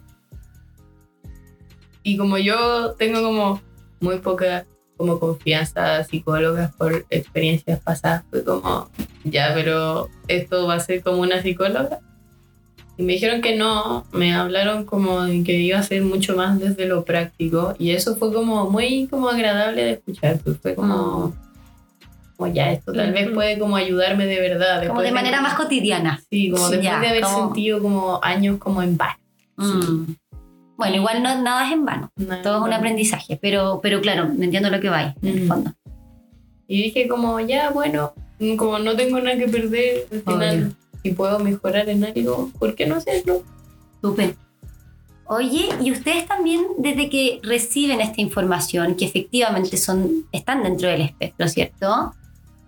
Y 2.04 2.16
como 2.16 2.36
yo 2.36 2.94
tengo 2.98 3.22
como 3.22 3.62
muy 4.00 4.18
poca 4.18 4.66
como 4.96 5.18
confianza 5.18 5.96
a 5.96 6.04
psicólogas 6.04 6.74
por 6.76 7.06
experiencias 7.10 7.80
pasadas, 7.80 8.24
fue 8.30 8.44
como, 8.44 8.88
ya, 9.24 9.52
pero 9.54 10.08
esto 10.28 10.66
va 10.66 10.74
a 10.74 10.80
ser 10.80 11.02
como 11.02 11.22
una 11.22 11.42
psicóloga. 11.42 12.00
Y 13.02 13.04
me 13.04 13.14
dijeron 13.14 13.40
que 13.40 13.56
no, 13.56 14.06
me 14.12 14.32
hablaron 14.32 14.84
como 14.84 15.22
de 15.22 15.42
que 15.42 15.54
iba 15.58 15.76
a 15.76 15.82
ser 15.82 16.02
mucho 16.02 16.36
más 16.36 16.60
desde 16.60 16.86
lo 16.86 17.04
práctico 17.04 17.74
y 17.76 17.90
eso 17.90 18.14
fue 18.14 18.32
como 18.32 18.70
muy 18.70 19.08
como 19.08 19.28
agradable 19.28 19.82
de 19.82 19.90
escuchar, 19.94 20.38
pues 20.44 20.56
fue 20.62 20.76
como, 20.76 21.34
como 22.36 22.52
ya, 22.54 22.70
esto 22.70 22.92
tal 22.92 23.12
vez 23.12 23.28
puede 23.32 23.58
como 23.58 23.74
ayudarme 23.74 24.26
de 24.26 24.40
verdad. 24.40 24.74
Como 24.86 25.00
después 25.00 25.04
de 25.08 25.10
manera 25.12 25.40
más 25.40 25.54
cotidiana. 25.54 26.20
Sí, 26.30 26.48
como 26.52 26.64
Sí, 26.68 26.76
después 26.76 26.92
ya, 26.92 27.00
de 27.00 27.08
haber 27.08 27.22
como- 27.24 27.38
sentido 27.46 27.82
como 27.82 28.20
años 28.22 28.58
como 28.58 28.82
en 28.84 28.96
vano. 28.96 29.18
Mm. 29.56 30.12
Bueno, 30.76 30.96
igual 30.96 31.20
no, 31.24 31.42
nada 31.42 31.66
es 31.66 31.72
en 31.72 31.84
vano. 31.84 32.08
Todo 32.44 32.58
es 32.58 32.62
un 32.62 32.72
aprendizaje, 32.72 33.36
pero, 33.42 33.80
pero 33.82 34.00
claro, 34.00 34.28
me 34.32 34.44
entiendo 34.44 34.70
lo 34.70 34.78
que 34.78 34.90
va 34.90 35.02
en 35.20 35.28
el 35.28 35.40
Mm. 35.44 35.48
fondo. 35.48 35.72
Y 36.68 36.84
dije 36.84 37.08
como, 37.08 37.40
ya, 37.40 37.70
bueno, 37.70 38.12
mm, 38.38 38.54
como 38.54 38.78
no 38.78 38.94
tengo 38.94 39.18
nada 39.18 39.36
que 39.36 39.48
perder, 39.48 40.06
al 40.12 40.20
final, 40.22 40.74
si 41.02 41.12
puedo 41.12 41.38
mejorar 41.38 41.88
en 41.88 42.04
algo, 42.04 42.50
¿por 42.58 42.74
qué 42.74 42.86
no 42.86 42.96
hacerlo? 42.96 43.42
Súper. 44.00 44.36
Oye, 45.26 45.68
y 45.80 45.90
ustedes 45.92 46.26
también, 46.26 46.66
desde 46.76 47.08
que 47.08 47.40
reciben 47.42 48.00
esta 48.00 48.20
información, 48.20 48.96
que 48.96 49.06
efectivamente 49.06 49.76
son, 49.76 50.26
están 50.30 50.62
dentro 50.62 50.88
del 50.88 51.02
espectro, 51.02 51.48
¿cierto? 51.48 52.14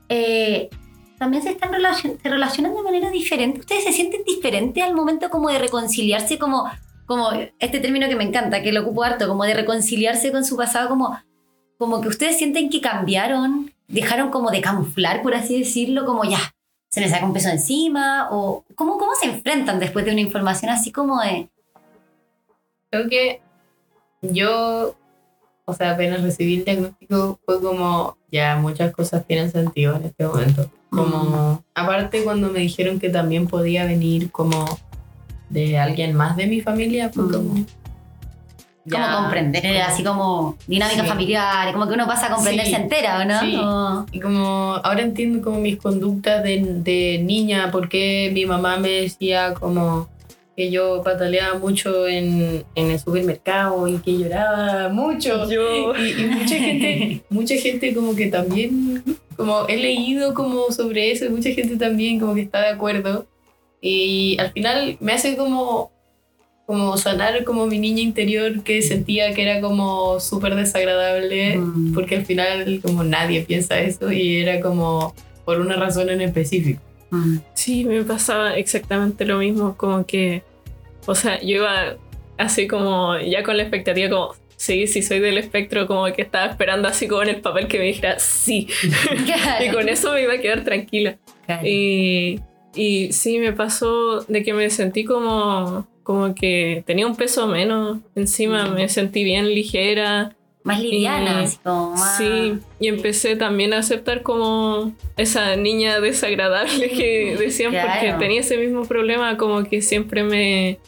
Eh, 0.09 0.71
también 1.19 1.43
se 1.43 1.51
están 1.51 1.71
se 1.73 2.29
relacionan 2.29 2.75
de 2.75 2.83
manera 2.83 3.11
diferente. 3.11 3.61
¿Ustedes 3.61 3.85
se 3.85 3.93
sienten 3.93 4.23
diferentes 4.25 4.83
al 4.83 4.95
momento 4.95 5.31
como 5.31 5.51
de 5.51 5.59
reconciliarse, 5.59 6.39
como, 6.39 6.65
como 7.07 7.31
este 7.59 7.81
término 7.81 8.09
que 8.09 8.17
me 8.17 8.25
encanta, 8.25 8.63
que 8.63 8.73
lo 8.73 8.83
ocupo 8.83 9.05
harto, 9.05 9.29
como 9.29 9.45
de 9.45 9.55
reconciliarse 9.55 10.33
con 10.33 10.45
su 10.45 10.57
pasado, 10.57 10.89
como, 10.89 11.19
como 11.79 12.01
que 12.01 12.09
ustedes 12.09 12.39
sienten 12.39 12.71
que 12.71 12.81
cambiaron, 12.81 13.73
dejaron 13.89 14.31
como 14.31 14.51
de 14.51 14.61
camuflar, 14.61 15.23
por 15.23 15.35
así 15.35 15.59
decirlo, 15.59 16.07
como 16.07 16.25
ya, 16.25 16.54
se 16.95 17.01
me 17.01 17.09
saca 17.09 17.27
un 17.27 17.33
peso 17.33 17.49
encima, 17.49 18.29
o 18.31 18.63
cómo, 18.77 18.99
cómo 18.99 19.17
se 19.21 19.27
enfrentan 19.27 19.81
después 19.81 20.05
de 20.05 20.13
una 20.13 20.21
información 20.21 20.71
así 20.71 20.93
como 20.93 21.21
de... 21.21 21.49
Creo 22.89 23.09
que 23.09 23.41
yo, 24.23 24.95
o 25.65 25.75
sea, 25.75 25.91
apenas 25.91 26.23
recibí 26.23 26.59
el 26.59 26.65
diagnóstico, 26.65 27.41
fue 27.45 27.61
como, 27.61 28.17
ya, 28.31 28.55
muchas 28.55 28.93
cosas 28.93 29.27
tienen 29.27 29.51
sentido 29.51 29.97
en 29.97 30.05
este 30.05 30.25
momento. 30.25 30.71
Como, 30.89 31.65
aparte 31.75 32.23
cuando 32.23 32.51
me 32.51 32.61
dijeron 32.61 33.01
que 33.01 33.11
también 33.11 33.49
podía 33.49 33.85
venir 33.87 34.31
como 34.31 34.65
de 35.49 35.77
alguien 35.77 36.15
más 36.15 36.37
de 36.37 36.47
mi 36.47 36.61
familia, 36.61 37.11
fue 37.11 37.25
Mm. 37.25 37.33
como... 37.33 37.55
como 38.91 39.05
ya, 39.05 39.17
comprender, 39.17 39.63
como- 39.63 39.85
así 39.85 40.05
como 40.05 40.59
dinámica 40.67 41.03
Sí. 41.03 41.09
familiar, 41.09 41.73
como 41.73 41.87
que 41.89 41.95
uno 41.95 42.07
pasa 42.07 42.27
a 42.27 42.35
comprenderse 42.35 42.71
Sí, 42.77 42.83
entera, 42.83 43.19
¿o 43.21 43.25
¿no? 43.25 43.41
sí. 43.41 43.57
Como- 43.57 44.07
Y 44.13 44.21
como 44.21 44.45
ahora 44.85 45.03
entiendo 45.03 45.43
como 45.43 45.59
mis 45.61 45.77
conductas 45.79 46.43
de, 46.43 46.61
de 46.63 47.21
niña, 47.23 47.71
porque 47.73 48.31
mi 48.35 48.45
mamá 48.47 48.77
me 48.77 48.89
decía 48.91 49.55
como 49.55 50.09
que 50.57 50.71
yo 50.71 51.03
pataleaba 51.03 51.59
mucho 51.59 52.07
en, 52.07 52.65
en 52.77 52.91
el 52.93 52.99
supermercado 53.01 53.89
y 53.89 53.99
que 53.99 54.17
lloraba 54.19 54.89
mucho. 54.89 55.51
Yo. 55.51 55.97
Y, 55.97 56.11
y 56.23 56.27
mucha 56.27 56.55
gente, 56.57 57.23
mucha 57.31 57.57
gente 57.57 57.93
como 57.95 58.15
que 58.15 58.29
también, 58.29 59.03
como 59.37 59.67
he 59.67 59.77
leído 59.77 60.33
como 60.33 60.71
sobre 60.71 61.11
eso, 61.11 61.25
y 61.25 61.31
mucha 61.31 61.51
gente 61.51 61.77
también 61.77 62.21
como 62.21 62.35
que 62.35 62.43
está 62.43 62.61
de 62.61 62.69
acuerdo. 62.69 63.27
Y 63.81 64.37
al 64.39 64.53
final 64.53 64.97
me 65.01 65.13
hace 65.15 65.37
como, 65.37 65.91
como 66.67 66.97
sanar 66.97 67.45
como 67.45 67.67
mi 67.67 67.79
niña 67.79 68.01
interior 68.01 68.63
que 68.63 68.81
sentía 68.83 69.35
que 69.35 69.43
era 69.43 69.61
como 69.61 70.19
súper 70.21 70.55
desagradable 70.55 71.59
Mm. 71.59 71.93
porque 71.95 72.17
al 72.17 72.25
final 72.25 72.81
como 72.83 73.05
nadie 73.05 73.43
piensa 73.43 73.79
eso 73.81 74.11
y 74.11 74.39
era 74.39 74.61
como 74.61 75.15
por 75.45 75.61
una 75.61 75.77
razón 75.77 76.09
en 76.09 76.23
específico. 76.23 76.81
Mm. 77.11 77.37
Sí, 77.55 77.85
me 77.85 78.03
pasaba 78.03 78.57
exactamente 78.57 79.25
lo 79.27 79.39
mismo, 79.39 79.77
como 79.77 80.07
que, 80.07 80.43
o 81.07 81.15
sea, 81.15 81.39
yo 81.41 81.57
iba 81.57 81.97
así 82.39 82.67
como 82.67 83.19
ya 83.19 83.43
con 83.43 83.57
la 83.59 83.63
expectativa 83.65 84.09
como, 84.09 84.35
sí, 84.57 84.87
sí 84.87 85.03
soy 85.03 85.21
del 85.21 85.37
espectro, 85.37 85.87
como 85.87 86.07
que 86.15 86.23
estaba 86.23 86.47
esperando 86.47 86.89
así 86.89 87.07
como 87.07 87.23
en 87.23 87.29
el 87.29 87.41
papel 87.43 87.69
que 87.69 87.79
me 87.79 87.85
dijera 87.85 88.19
sí, 88.19 88.67
Claro. 89.27 89.65
y 89.67 89.71
con 89.71 89.89
eso 89.91 90.13
me 90.15 90.23
iba 90.23 90.33
a 90.33 90.39
quedar 90.39 90.65
tranquila. 90.65 91.19
Claro. 91.45 91.67
Y, 91.67 92.41
y 92.75 93.13
sí, 93.13 93.39
me 93.39 93.53
pasó 93.53 94.23
de 94.23 94.43
que 94.43 94.55
me 94.55 94.71
sentí 94.71 95.05
como, 95.05 95.87
como 96.05 96.35
que 96.35 96.85
tenía 96.87 97.07
un 97.09 97.17
peso 97.17 97.49
menos 97.49 97.99
encima, 98.15 98.67
me 98.69 98.89
sentí 98.89 99.25
bien 99.25 99.47
ligera. 99.49 100.37
más 100.63 100.81
liviana, 100.81 101.41
y- 101.43 101.45
así 101.45 101.59
como 101.65 101.91
más... 101.97 102.17
Sí, 102.17 102.59
y 102.81 102.89
empecé 102.89 103.37
también 103.37 103.75
a 103.75 103.79
aceptar 103.79 104.23
como 104.23 104.93
esa 105.17 105.57
niña 105.57 106.01
desagradable 106.01 106.89
que 106.91 107.37
decían 107.41 107.73
Claro. 107.73 107.91
porque 107.93 108.15
tenía 108.19 108.41
ese 108.41 108.57
mismo 108.57 108.85
problema, 108.87 109.37
como 109.37 109.65
que 109.65 109.83
siempre 109.83 110.23
me, 110.23 110.79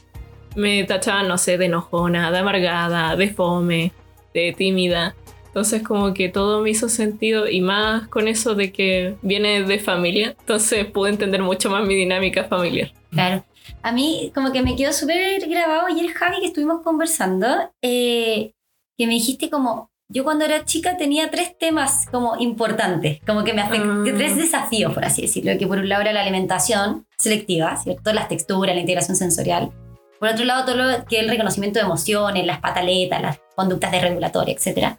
me 0.55 0.85
tachaban, 0.85 1.29
no 1.29 1.37
sé, 1.37 1.59
de 1.59 1.66
enojona, 1.66 2.31
de 2.31 2.38
amargada, 2.38 3.16
de 3.16 3.29
fome, 3.29 3.92
de 4.33 4.55
tímida. 4.57 5.14
Entonces 5.48 5.83
como 5.83 6.12
que 6.14 6.29
todo 6.29 6.62
me 6.62 6.70
hizo 6.70 6.88
sentido 6.90 7.48
y 7.48 7.61
más 7.62 8.09
con 8.09 8.29
eso 8.29 8.55
de 8.55 8.72
que 8.72 9.14
viene 9.22 9.62
de 9.62 9.79
familia, 9.79 10.35
entonces 10.40 10.85
pude 10.87 11.09
entender 11.11 11.40
mucho 11.42 11.70
más 11.70 11.87
mi 11.87 11.94
dinámica 11.94 12.44
familiar. 12.44 12.92
Claro. 13.11 13.42
A 13.83 13.92
mí 13.92 14.31
como 14.35 14.52
que 14.52 14.62
me 14.62 14.76
quedó 14.76 14.92
súper 14.92 15.48
grabado 15.48 15.87
ayer, 15.87 16.12
Javi, 16.12 16.40
que 16.40 16.46
estuvimos 16.46 16.83
conversando, 16.83 17.46
eh, 17.83 18.52
que 18.98 19.07
me 19.07 19.14
dijiste 19.14 19.50
como, 19.50 19.90
yo 20.09 20.22
cuando 20.24 20.44
era 20.44 20.64
chica 20.64 20.96
tenía 20.96 21.31
tres 21.31 21.59
temas 21.59 22.07
como 22.11 22.37
importantes, 22.38 23.18
como 23.26 23.42
que 23.44 23.52
me 23.52 23.62
afectaban, 23.62 24.07
Ah. 24.09 24.12
tres 24.16 24.37
desafíos, 24.37 24.94
por 24.94 25.05
así 25.05 25.22
decirlo, 25.22 25.52
que 25.59 25.66
por 25.66 25.79
un 25.79 25.88
lado 25.88 26.02
era 26.02 26.12
la 26.12 26.22
alimentación 26.22 27.07
selectiva, 27.18 27.76
¿cierto? 27.76 28.12
Las 28.12 28.29
texturas, 28.29 28.74
la 28.74 28.81
integración 28.81 29.16
sensorial. 29.16 29.72
Por 30.20 30.29
otro 30.31 30.44
lado, 30.44 30.64
todo 30.64 30.76
lo 30.76 31.05
que 31.07 31.16
es 31.18 31.22
el 31.24 31.29
reconocimiento 31.29 31.79
de 31.79 31.85
emociones, 31.85 32.46
las 32.46 32.61
pataletas, 32.61 33.20
las 33.20 33.38
conductas 33.55 33.90
desregulatorias, 33.92 34.66
etc. 34.66 34.96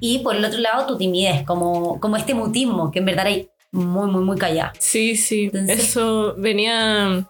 Y 0.00 0.20
por 0.20 0.36
el 0.36 0.44
otro 0.44 0.60
lado, 0.60 0.86
tu 0.86 0.96
timidez, 0.96 1.42
como, 1.44 2.00
como 2.00 2.16
este 2.16 2.32
mutismo, 2.34 2.90
que 2.90 3.00
en 3.00 3.04
verdad 3.06 3.26
hay 3.26 3.48
muy, 3.72 4.08
muy, 4.10 4.22
muy 4.22 4.38
callada. 4.38 4.72
Sí, 4.78 5.16
sí, 5.16 5.44
Entonces- 5.52 5.80
eso 5.80 6.34
venía... 6.38 7.28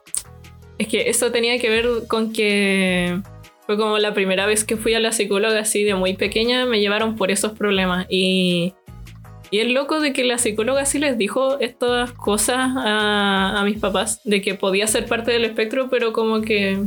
Es 0.78 0.88
que 0.88 1.08
eso 1.08 1.30
tenía 1.30 1.58
que 1.58 1.68
ver 1.68 1.86
con 2.08 2.32
que 2.32 3.20
fue 3.66 3.76
como 3.76 3.98
la 3.98 4.12
primera 4.12 4.46
vez 4.46 4.64
que 4.64 4.76
fui 4.76 4.94
a 4.94 5.00
la 5.00 5.12
psicóloga 5.12 5.60
así 5.60 5.84
de 5.84 5.94
muy 5.94 6.14
pequeña, 6.14 6.66
me 6.66 6.80
llevaron 6.80 7.16
por 7.16 7.30
esos 7.30 7.52
problemas. 7.52 8.06
Y, 8.10 8.74
y 9.50 9.60
el 9.60 9.72
loco 9.72 10.00
de 10.00 10.12
que 10.12 10.24
la 10.24 10.38
psicóloga 10.38 10.84
sí 10.84 10.98
les 10.98 11.16
dijo 11.16 11.58
estas 11.60 12.12
cosas 12.12 12.72
a, 12.76 13.60
a 13.60 13.64
mis 13.64 13.78
papás, 13.78 14.20
de 14.24 14.42
que 14.42 14.54
podía 14.54 14.86
ser 14.86 15.06
parte 15.06 15.30
del 15.30 15.44
espectro, 15.44 15.88
pero 15.88 16.12
como 16.12 16.42
que 16.42 16.78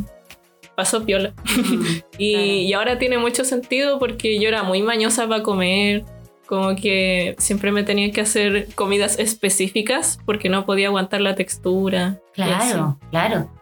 pasó 0.75 1.03
piola. 1.05 1.33
Y, 2.19 2.33
Claro. 2.33 2.45
y 2.47 2.73
ahora 2.73 2.97
tiene 2.97 3.19
mucho 3.19 3.43
sentido 3.45 3.99
porque 3.99 4.39
yo 4.39 4.47
era 4.47 4.63
muy 4.63 4.81
mañosa 4.81 5.27
para 5.27 5.43
comer, 5.43 6.03
como 6.47 6.75
que 6.75 7.35
siempre 7.37 7.71
me 7.71 7.83
tenía 7.83 8.11
que 8.11 8.21
hacer 8.21 8.67
comidas 8.73 9.19
específicas 9.19 10.17
porque 10.25 10.49
no 10.49 10.65
podía 10.65 10.87
aguantar 10.87 11.21
la 11.21 11.35
textura. 11.35 12.19
y. 12.35 12.69
Claro, 12.71 12.99
claro. 13.11 13.56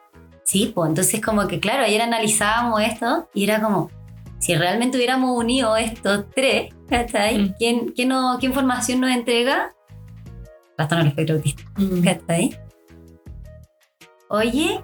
Sí, 0.45 0.71
pues 0.73 0.89
entonces 0.89 1.21
como 1.21 1.47
que 1.47 1.59
claro, 1.59 1.83
ayer 1.83 2.01
analizábamos 2.01 2.81
esto 2.81 3.27
y 3.33 3.43
era 3.45 3.59
como, 3.61 3.89
si 4.39 4.55
realmente 4.55 4.95
hubiéramos 4.97 5.31
unido 5.37 5.75
estos 5.75 6.25
tres, 6.35 6.71
¿cachai? 6.87 7.39
Mm. 7.39 7.53
¿Quién, 7.57 7.87
quién 7.95 8.09
no- 8.09 8.37
¿Qué 8.39 8.45
información 8.45 8.99
nos 9.01 9.09
entrega? 9.11 9.73
Trastorno 10.77 11.03
del 11.03 11.09
espectro 11.11 11.35
autista, 11.37 11.63
¿cachai? 12.03 12.57
Oye, 14.29 14.83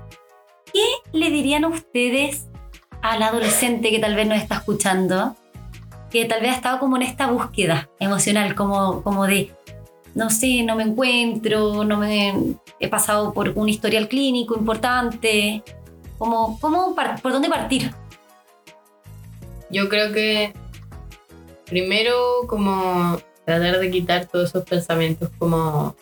¿qué 0.73 0.85
le 1.11 1.29
dirían 1.29 1.65
ustedes 1.65 2.47
al 3.01 3.21
adolescente 3.23 3.89
que 3.91 3.99
tal 3.99 4.15
vez 4.15 4.27
nos 4.27 4.37
está 4.37 4.55
escuchando, 4.55 5.35
que 6.09 6.25
tal 6.25 6.41
vez 6.41 6.51
ha 6.51 6.55
estado 6.55 6.79
como 6.79 6.95
en 6.95 7.03
esta 7.03 7.27
búsqueda 7.27 7.89
emocional, 7.99 8.55
como, 8.55 9.01
como 9.03 9.25
de, 9.27 9.51
no 10.15 10.29
sé, 10.29 10.63
no 10.63 10.75
me 10.75 10.83
encuentro, 10.83 11.83
no 11.83 11.97
me 11.97 12.55
he 12.79 12.87
pasado 12.87 13.33
por 13.33 13.49
un 13.55 13.69
historial 13.69 14.07
clínico 14.07 14.55
importante, 14.57 15.63
como, 16.17 16.59
¿cómo, 16.59 16.95
¿por 17.21 17.31
dónde 17.31 17.49
partir? 17.49 17.91
Yo 19.69 19.87
creo 19.89 20.11
que 20.11 20.53
primero 21.65 22.45
como 22.47 23.17
tratar 23.45 23.79
de 23.79 23.89
quitar 23.89 24.25
todos 24.25 24.49
esos 24.49 24.65
pensamientos 24.65 25.29
como 25.39 25.95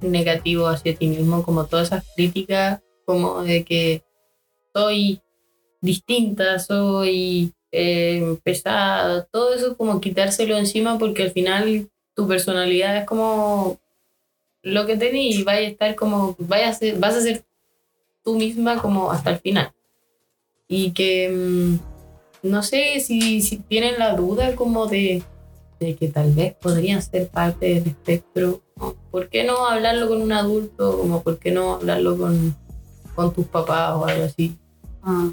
negativos 0.00 0.72
hacia 0.72 0.94
ti 0.94 1.08
mismo, 1.08 1.42
como 1.42 1.66
todas 1.66 1.88
esas 1.88 2.04
críticas, 2.14 2.80
como 3.04 3.42
de 3.42 3.64
que 3.64 4.04
soy 4.72 5.20
distinta, 5.80 6.58
soy 6.60 7.52
eh, 7.72 8.38
pesada, 8.42 9.24
todo 9.24 9.52
eso 9.54 9.76
como 9.76 10.00
quitárselo 10.00 10.56
encima 10.56 10.98
porque 10.98 11.24
al 11.24 11.32
final 11.32 11.90
tu 12.18 12.26
personalidad 12.26 12.96
es 12.96 13.04
como 13.04 13.78
lo 14.62 14.86
que 14.86 14.96
tenés 14.96 15.36
y 15.36 15.44
vaya 15.44 15.60
a 15.60 15.70
estar 15.70 15.94
como, 15.94 16.34
vaya 16.40 16.68
a 16.68 16.72
ser, 16.72 16.98
vas 16.98 17.14
a 17.14 17.20
ser 17.20 17.44
tú 18.24 18.34
misma 18.34 18.82
como 18.82 19.12
hasta 19.12 19.30
el 19.30 19.38
final. 19.38 19.72
Y 20.66 20.90
que 20.90 21.30
mm, 21.30 22.48
no 22.48 22.64
sé 22.64 22.98
si, 22.98 23.40
si 23.40 23.58
tienen 23.58 24.00
la 24.00 24.16
duda 24.16 24.56
como 24.56 24.88
de, 24.88 25.22
de, 25.78 25.94
que 25.94 26.08
tal 26.08 26.32
vez 26.32 26.56
podrían 26.56 27.02
ser 27.02 27.28
parte 27.28 27.66
del 27.66 27.86
espectro, 27.86 28.62
¿por 29.12 29.28
qué 29.28 29.44
no 29.44 29.68
hablarlo 29.68 30.08
con 30.08 30.20
un 30.20 30.32
adulto? 30.32 30.98
Como, 30.98 31.22
¿Por 31.22 31.38
qué 31.38 31.52
no 31.52 31.74
hablarlo 31.74 32.18
con, 32.18 32.56
con 33.14 33.32
tus 33.32 33.46
papás 33.46 33.92
o 33.94 34.04
algo 34.06 34.24
así? 34.24 34.58
Ah. 35.04 35.30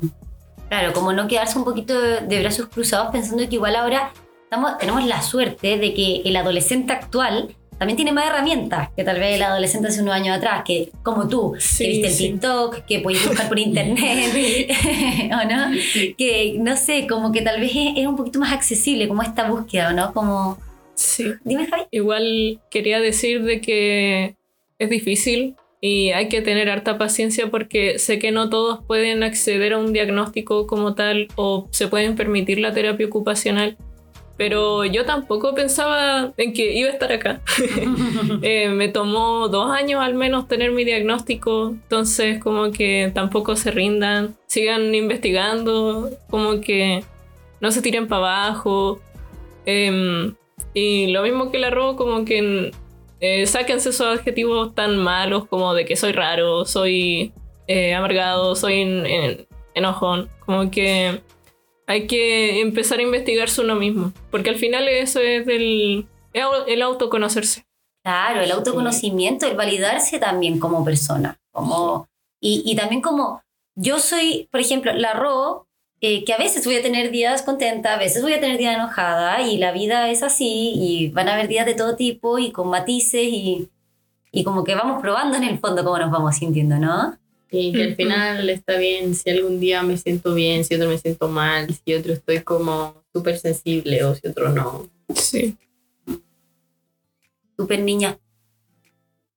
Claro, 0.70 0.94
como 0.94 1.14
no 1.14 1.28
quedarse 1.28 1.58
un 1.58 1.66
poquito 1.66 2.00
de 2.00 2.40
brazos 2.42 2.68
cruzados 2.68 3.12
pensando 3.12 3.50
que 3.50 3.56
igual 3.56 3.76
ahora 3.76 4.14
estamos, 4.46 4.78
tenemos 4.78 5.06
la 5.06 5.22
suerte 5.22 5.78
de 5.78 5.94
que 5.94 6.22
el 6.24 6.36
adolescente 6.36 6.94
actual 6.94 7.56
también 7.78 7.98
tiene 7.98 8.14
más 8.14 8.28
herramientas 8.28 8.90
que 8.96 9.04
tal 9.04 9.20
vez 9.20 9.36
el 9.36 9.44
adolescente 9.44 9.90
hace 9.90 10.02
unos 10.02 10.14
años 10.14 10.38
atrás, 10.38 10.64
que 10.66 10.92
como 11.04 11.28
tú, 11.28 11.54
que 11.78 11.88
viste 11.88 12.08
el 12.08 12.18
TikTok, 12.18 12.86
que 12.86 13.00
podéis 13.00 13.28
buscar 13.28 13.50
por 13.50 13.60
internet, 13.70 14.72
¿o 15.34 15.50
no? 15.50 15.72
Que 16.18 16.56
no 16.58 16.78
sé, 16.78 17.06
como 17.08 17.32
que 17.32 17.42
tal 17.42 17.60
vez 17.60 17.72
es, 17.74 18.08
un 18.08 18.16
poquito 18.16 18.40
más 18.40 18.54
accesible, 18.54 19.08
como 19.08 19.24
esta 19.24 19.50
búsqueda, 19.50 19.92
¿no? 19.94 20.14
Como... 20.14 20.58
Sí. 20.94 21.26
Dime, 21.44 21.68
Javi. 21.68 21.84
Igual 21.92 22.62
quería 22.72 23.02
decir 23.02 23.44
de 23.44 23.60
que 23.60 24.38
es 24.80 24.90
difícil 24.90 25.56
y 25.82 26.12
hay 26.12 26.30
que 26.30 26.42
tener 26.42 26.70
harta 26.70 26.98
paciencia 26.98 27.52
porque 27.52 28.00
sé 28.00 28.18
que 28.18 28.32
no 28.32 28.50
todos 28.50 28.80
pueden 28.88 29.22
acceder 29.24 29.74
a 29.74 29.78
un 29.78 29.92
diagnóstico 29.92 30.68
como 30.68 30.96
tal 30.96 31.28
o 31.36 31.68
se 31.72 31.90
pueden 31.90 32.16
permitir 32.16 32.60
la 32.60 32.74
terapia 32.74 33.06
ocupacional. 33.06 33.78
Pero 34.38 34.84
yo 34.84 35.06
tampoco 35.06 35.56
pensaba 35.56 36.34
en 36.36 36.54
que 36.54 36.74
iba 36.74 36.90
a 36.90 36.94
estar 36.94 37.12
acá. 37.12 37.42
Eh, 38.42 38.70
me 38.70 38.90
tomó 38.90 39.48
dos 39.48 39.72
años 39.72 40.02
al 40.02 40.14
menos 40.14 40.48
tener 40.48 40.72
mi 40.72 40.84
diagnóstico, 40.84 41.70
entonces 41.70 42.40
como 42.44 42.72
que 42.72 43.12
tampoco 43.14 43.56
se 43.56 43.72
rindan, 43.72 44.36
sigan 44.48 44.94
investigando, 44.94 46.10
como 46.30 46.62
que 46.62 47.04
no 47.62 47.72
se 47.72 47.82
tiren 47.82 48.08
para 48.08 48.46
abajo. 48.48 49.00
Em, 49.66 50.36
y 50.74 51.08
lo 51.08 51.24
mismo 51.24 51.52
que 51.52 51.60
la 51.60 51.70
robo, 51.70 51.96
como 51.96 52.26
que 52.26 52.72
eh, 53.22 53.46
sáquense 53.48 53.90
esos 53.90 54.20
adjetivos 54.20 54.76
tan 54.76 54.98
malos 54.98 55.48
como 55.48 55.74
de 55.74 55.86
que 55.86 55.96
soy 55.96 56.12
raro, 56.12 56.66
soy 56.66 57.34
eh, 57.68 57.94
amargado, 57.94 58.56
soy 58.56 59.46
enojón. 59.74 60.30
Como 60.46 60.70
que 60.70 61.22
hay 61.88 62.08
que 62.08 62.62
empezar 62.62 63.00
a 63.00 63.04
investigarse 63.04 63.62
uno 63.62 63.76
mismo, 63.76 64.12
porque 64.32 64.50
al 64.50 64.58
final 64.58 64.88
eso 64.88 65.20
es 65.20 65.48
el, 65.48 66.08
el 66.34 66.82
autoconocerse. 66.82 67.66
Claro, 68.04 68.42
el 68.42 68.52
autoconocimiento, 68.52 69.48
el 69.48 69.58
validarse 69.58 70.20
también 70.20 70.60
como 70.60 70.86
persona, 70.86 71.40
como, 71.52 72.08
y, 72.40 72.62
y 72.66 72.76
también 72.76 73.02
como 73.02 73.42
yo 73.76 74.00
soy, 74.00 74.48
por 74.52 74.62
ejemplo, 74.62 74.94
la 74.94 75.14
Ro, 75.14 75.68
eh, 76.02 76.24
que 76.24 76.34
a 76.34 76.38
veces 76.38 76.66
voy 76.66 76.76
a 76.76 76.82
tener 76.82 77.10
días 77.10 77.42
contenta, 77.42 77.94
a 77.94 77.98
veces 77.98 78.22
voy 78.22 78.34
a 78.34 78.40
tener 78.40 78.58
días 78.58 78.76
enojada, 78.76 79.42
y 79.42 79.58
la 79.58 79.72
vida 79.72 80.10
es 80.10 80.24
así, 80.24 80.74
y 80.76 81.10
van 81.10 81.30
a 81.30 81.34
haber 81.34 81.48
días 81.48 81.66
de 81.66 81.74
todo 81.74 81.96
tipo 81.96 82.38
y 82.38 82.52
con 82.52 82.70
matices, 82.70 83.24
y, 83.24 83.70
y 84.32 84.44
como 84.44 84.64
que 84.64 84.76
vamos 84.76 85.02
probando 85.02 85.38
en 85.38 85.44
el 85.44 85.60
fondo 85.60 85.84
cómo 85.84 85.98
nos 85.98 86.12
vamos 86.12 86.36
sintiendo, 86.36 86.78
¿no? 86.78 87.18
Y 87.58 87.72
que 87.72 87.84
al 87.84 87.96
final 87.96 88.50
está 88.50 88.78
bien 88.78 89.16
si 89.16 89.30
algún 89.30 89.60
día 89.60 89.82
me 89.82 89.98
siento 89.98 90.34
bien, 90.34 90.64
si 90.66 90.76
otro 90.76 90.90
me 90.90 90.98
siento 90.98 91.30
mal, 91.30 91.68
si 91.74 91.94
otro 91.94 92.14
estoy 92.14 92.42
como 92.42 93.04
súper 93.14 93.38
sensible 93.38 94.04
o 94.04 94.14
si 94.14 94.28
otro 94.28 94.50
no. 94.50 94.90
Sí. 95.14 95.56
Súper 97.58 97.80
niña. 97.80 98.18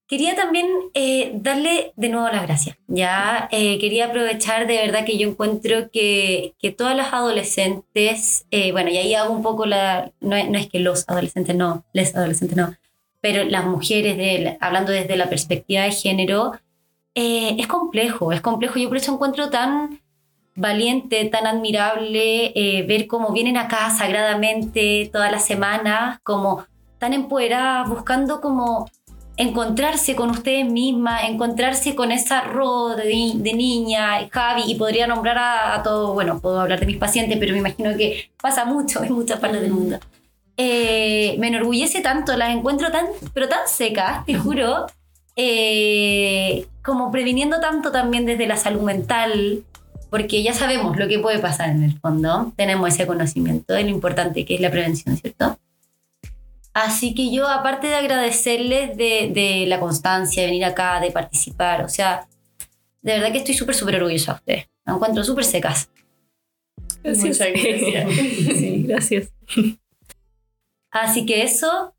Quería 0.08 0.34
también 0.34 0.66
eh, 0.94 1.32
darle 1.34 1.92
de 1.96 2.08
nuevo 2.08 2.28
las 2.28 2.42
gracias. 2.42 2.78
Ya 2.86 3.46
eh, 3.52 3.78
quería 3.78 4.06
aprovechar 4.06 4.66
de 4.66 4.78
verdad 4.78 5.04
que 5.04 5.18
yo 5.18 5.28
encuentro 5.28 5.90
que, 5.92 6.54
que 6.58 6.72
todas 6.72 6.96
las 6.96 7.12
adolescentes, 7.12 8.46
eh, 8.50 8.72
bueno, 8.72 8.88
y 8.88 8.96
ahí 8.96 9.14
hago 9.14 9.34
un 9.34 9.42
poco 9.42 9.66
la, 9.66 10.10
no, 10.20 10.42
no, 10.48 10.58
es 10.58 10.68
que 10.68 10.80
los 10.80 11.06
adolescentes 11.08 11.54
no, 11.54 11.84
les 11.92 12.16
adolescentes 12.16 12.56
no, 12.56 12.74
pero 13.20 13.44
las 13.44 13.66
mujeres, 13.66 14.16
de, 14.16 14.56
hablando 14.60 14.92
desde 14.92 15.16
la 15.16 15.28
perspectiva 15.28 15.82
de 15.82 15.92
género, 15.92 16.52
eh, 17.14 17.56
es 17.58 17.66
complejo, 17.66 18.32
es 18.32 18.40
complejo. 18.40 18.78
Yo 18.78 18.88
por 18.88 18.96
eso 18.96 19.12
encuentro 19.12 19.50
tan 19.50 20.00
valiente, 20.54 21.24
tan 21.26 21.46
admirable 21.46 22.52
eh, 22.54 22.84
ver 22.86 23.06
cómo 23.06 23.32
vienen 23.32 23.56
acá 23.56 23.90
sagradamente 23.90 25.08
todas 25.12 25.30
las 25.30 25.44
semanas, 25.44 26.18
como 26.22 26.64
tan 26.98 27.12
empoderadas, 27.12 27.88
buscando 27.88 28.40
como 28.40 28.90
encontrarse 29.38 30.16
con 30.16 30.30
ustedes 30.30 30.66
mismas, 30.66 31.22
encontrarse 31.28 31.94
con 31.94 32.10
esa 32.10 32.40
ro 32.40 32.96
de, 32.96 33.04
niña, 33.54 34.28
Javi, 34.30 34.64
y 34.66 34.74
podría 34.74 35.06
nombrar 35.06 35.38
a, 35.38 35.82
todo, 35.84 36.12
bueno, 36.12 36.40
puedo 36.40 36.60
hablar 36.60 36.80
de 36.80 36.86
mis 36.86 36.96
pacientes, 36.96 37.38
pero 37.38 37.52
me 37.52 37.58
imagino 37.58 37.96
que 37.96 38.32
pasa 38.42 38.64
mucho 38.64 39.02
en 39.04 39.12
muchas 39.12 39.38
partes 39.38 39.60
del 39.60 39.70
mundo. 39.70 39.98
Eh, 40.56 41.36
me 41.38 41.46
enorgullece 41.48 42.00
tanto, 42.00 42.36
las 42.36 42.50
encuentro 42.50 42.90
tan, 42.90 43.06
pero 43.32 43.48
tan 43.48 43.68
secas, 43.68 44.26
te 44.26 44.34
juro, 44.34 44.86
eh, 45.40 46.66
como 46.82 47.12
previniendo 47.12 47.60
tanto 47.60 47.92
también 47.92 48.26
desde 48.26 48.48
la 48.48 48.56
salud 48.56 48.82
mental, 48.82 49.62
porque 50.10 50.42
ya 50.42 50.52
sabemos 50.52 50.96
lo 50.96 51.06
que 51.06 51.20
puede 51.20 51.38
pasar 51.38 51.68
en 51.70 51.84
el 51.84 51.96
fondo, 52.00 52.52
tenemos 52.56 52.88
ese 52.88 53.06
conocimiento 53.06 53.72
de 53.72 53.84
lo 53.84 53.90
importante 53.90 54.44
que 54.44 54.56
es 54.56 54.60
la 54.60 54.68
prevención, 54.72 55.16
¿cierto? 55.16 55.56
Así 56.74 57.14
que 57.14 57.32
yo, 57.32 57.46
aparte 57.46 57.86
de 57.86 57.94
agradecerles 57.94 58.96
de, 58.96 59.64
la 59.68 59.78
constancia, 59.78 60.42
de 60.42 60.48
venir 60.48 60.64
acá, 60.64 60.98
de 60.98 61.12
participar, 61.12 61.84
o 61.84 61.88
sea, 61.88 62.26
de 63.02 63.12
verdad 63.12 63.30
que 63.30 63.38
estoy 63.38 63.54
súper, 63.54 63.76
súper 63.76 63.94
orgullosa 63.94 64.32
de 64.32 64.36
ustedes. 64.38 64.68
Me 64.86 64.94
encuentro 64.94 65.22
súper 65.22 65.44
secas. 65.44 65.88
Muchas 67.04 67.48
gracias. 67.52 68.10
sí, 68.58 68.84
gracias. 68.88 69.32
Así 70.90 71.26
que 71.26 71.42
eso, 71.44 71.94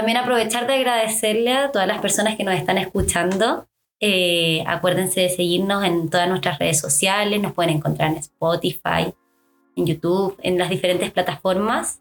también 0.00 0.16
aprovechar 0.16 0.66
de 0.66 0.76
agradecerle 0.76 1.52
a 1.52 1.72
todas 1.72 1.86
las 1.86 1.98
personas 1.98 2.34
que 2.36 2.42
nos 2.42 2.54
están 2.54 2.78
escuchando. 2.78 3.66
Eh, 4.00 4.64
acuérdense 4.66 5.20
de 5.20 5.28
seguirnos 5.28 5.84
en 5.84 6.08
todas 6.08 6.26
nuestras 6.26 6.58
redes 6.58 6.80
sociales, 6.80 7.38
nos 7.38 7.52
pueden 7.52 7.76
encontrar 7.76 8.10
en 8.12 8.16
Spotify, 8.16 9.12
en 9.76 9.84
YouTube, 9.84 10.38
en 10.42 10.56
las 10.56 10.70
diferentes 10.70 11.10
plataformas. 11.10 12.00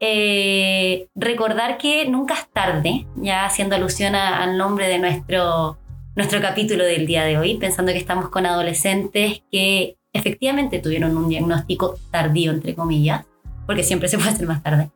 Eh, 0.00 1.08
recordar 1.14 1.78
que 1.78 2.06
nunca 2.06 2.34
es 2.34 2.46
tarde, 2.52 3.06
ya 3.16 3.46
haciendo 3.46 3.74
alusión 3.74 4.14
al 4.14 4.58
nombre 4.58 4.88
de 4.88 4.98
nuestro, 4.98 5.78
nuestro 6.16 6.42
capítulo 6.42 6.84
del 6.84 7.06
día 7.06 7.24
de 7.24 7.38
hoy, 7.38 7.56
pensando 7.56 7.92
que 7.92 7.98
estamos 7.98 8.28
con 8.28 8.44
adolescentes 8.44 9.42
que 9.50 9.96
efectivamente 10.12 10.78
tuvieron 10.78 11.16
un 11.16 11.30
diagnóstico 11.30 11.96
tardío, 12.10 12.52
entre 12.52 12.74
comillas, 12.74 13.24
porque 13.64 13.82
siempre 13.82 14.10
se 14.10 14.18
puede 14.18 14.28
hacer 14.28 14.46
más 14.46 14.62
tarde. 14.62 14.90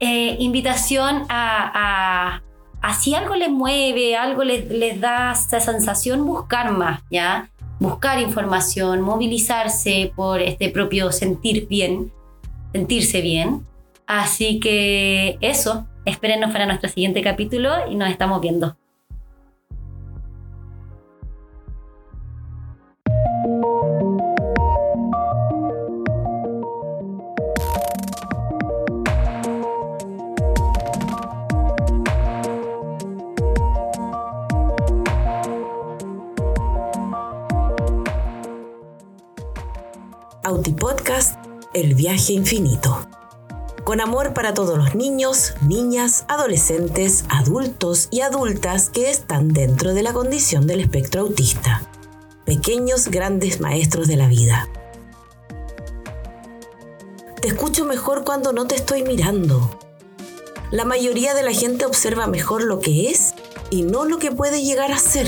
Eh, 0.00 0.36
invitación 0.40 1.24
a, 1.28 2.40
a, 2.82 2.94
si 2.94 3.14
algo 3.14 3.34
les 3.34 3.50
mueve, 3.50 4.16
algo 4.16 4.44
les, 4.44 4.68
les 4.68 5.00
da 5.00 5.32
esa 5.32 5.60
sensación, 5.60 6.26
buscar 6.26 6.72
más, 6.72 7.02
¿ya? 7.10 7.50
Buscar 7.80 8.20
información, 8.20 9.00
movilizarse 9.00 10.12
por 10.14 10.40
este 10.42 10.68
propio 10.68 11.12
sentir 11.12 11.66
bien, 11.68 12.12
sentirse 12.72 13.20
bien. 13.20 13.66
Así 14.06 14.60
que 14.60 15.38
eso, 15.40 15.86
espérenos 16.04 16.52
para 16.52 16.66
nuestro 16.66 16.90
siguiente 16.90 17.22
capítulo 17.22 17.70
y 17.90 17.94
nos 17.94 18.10
estamos 18.10 18.40
viendo. 18.40 18.76
El 41.74 41.96
viaje 41.96 42.32
infinito. 42.34 43.04
Con 43.82 44.00
amor 44.00 44.32
para 44.32 44.54
todos 44.54 44.78
los 44.78 44.94
niños, 44.94 45.54
niñas, 45.60 46.24
adolescentes, 46.28 47.24
adultos 47.28 48.06
y 48.12 48.20
adultas 48.20 48.90
que 48.90 49.10
están 49.10 49.48
dentro 49.48 49.92
de 49.92 50.04
la 50.04 50.12
condición 50.12 50.68
del 50.68 50.78
espectro 50.78 51.22
autista. 51.22 51.82
Pequeños 52.46 53.08
grandes 53.08 53.60
maestros 53.60 54.06
de 54.06 54.16
la 54.16 54.28
vida. 54.28 54.68
Te 57.42 57.48
escucho 57.48 57.84
mejor 57.84 58.22
cuando 58.22 58.52
no 58.52 58.68
te 58.68 58.76
estoy 58.76 59.02
mirando. 59.02 59.76
La 60.70 60.84
mayoría 60.84 61.34
de 61.34 61.42
la 61.42 61.52
gente 61.52 61.86
observa 61.86 62.28
mejor 62.28 62.62
lo 62.62 62.78
que 62.78 63.10
es 63.10 63.34
y 63.70 63.82
no 63.82 64.04
lo 64.04 64.20
que 64.20 64.30
puede 64.30 64.62
llegar 64.62 64.92
a 64.92 64.98
ser. 64.98 65.26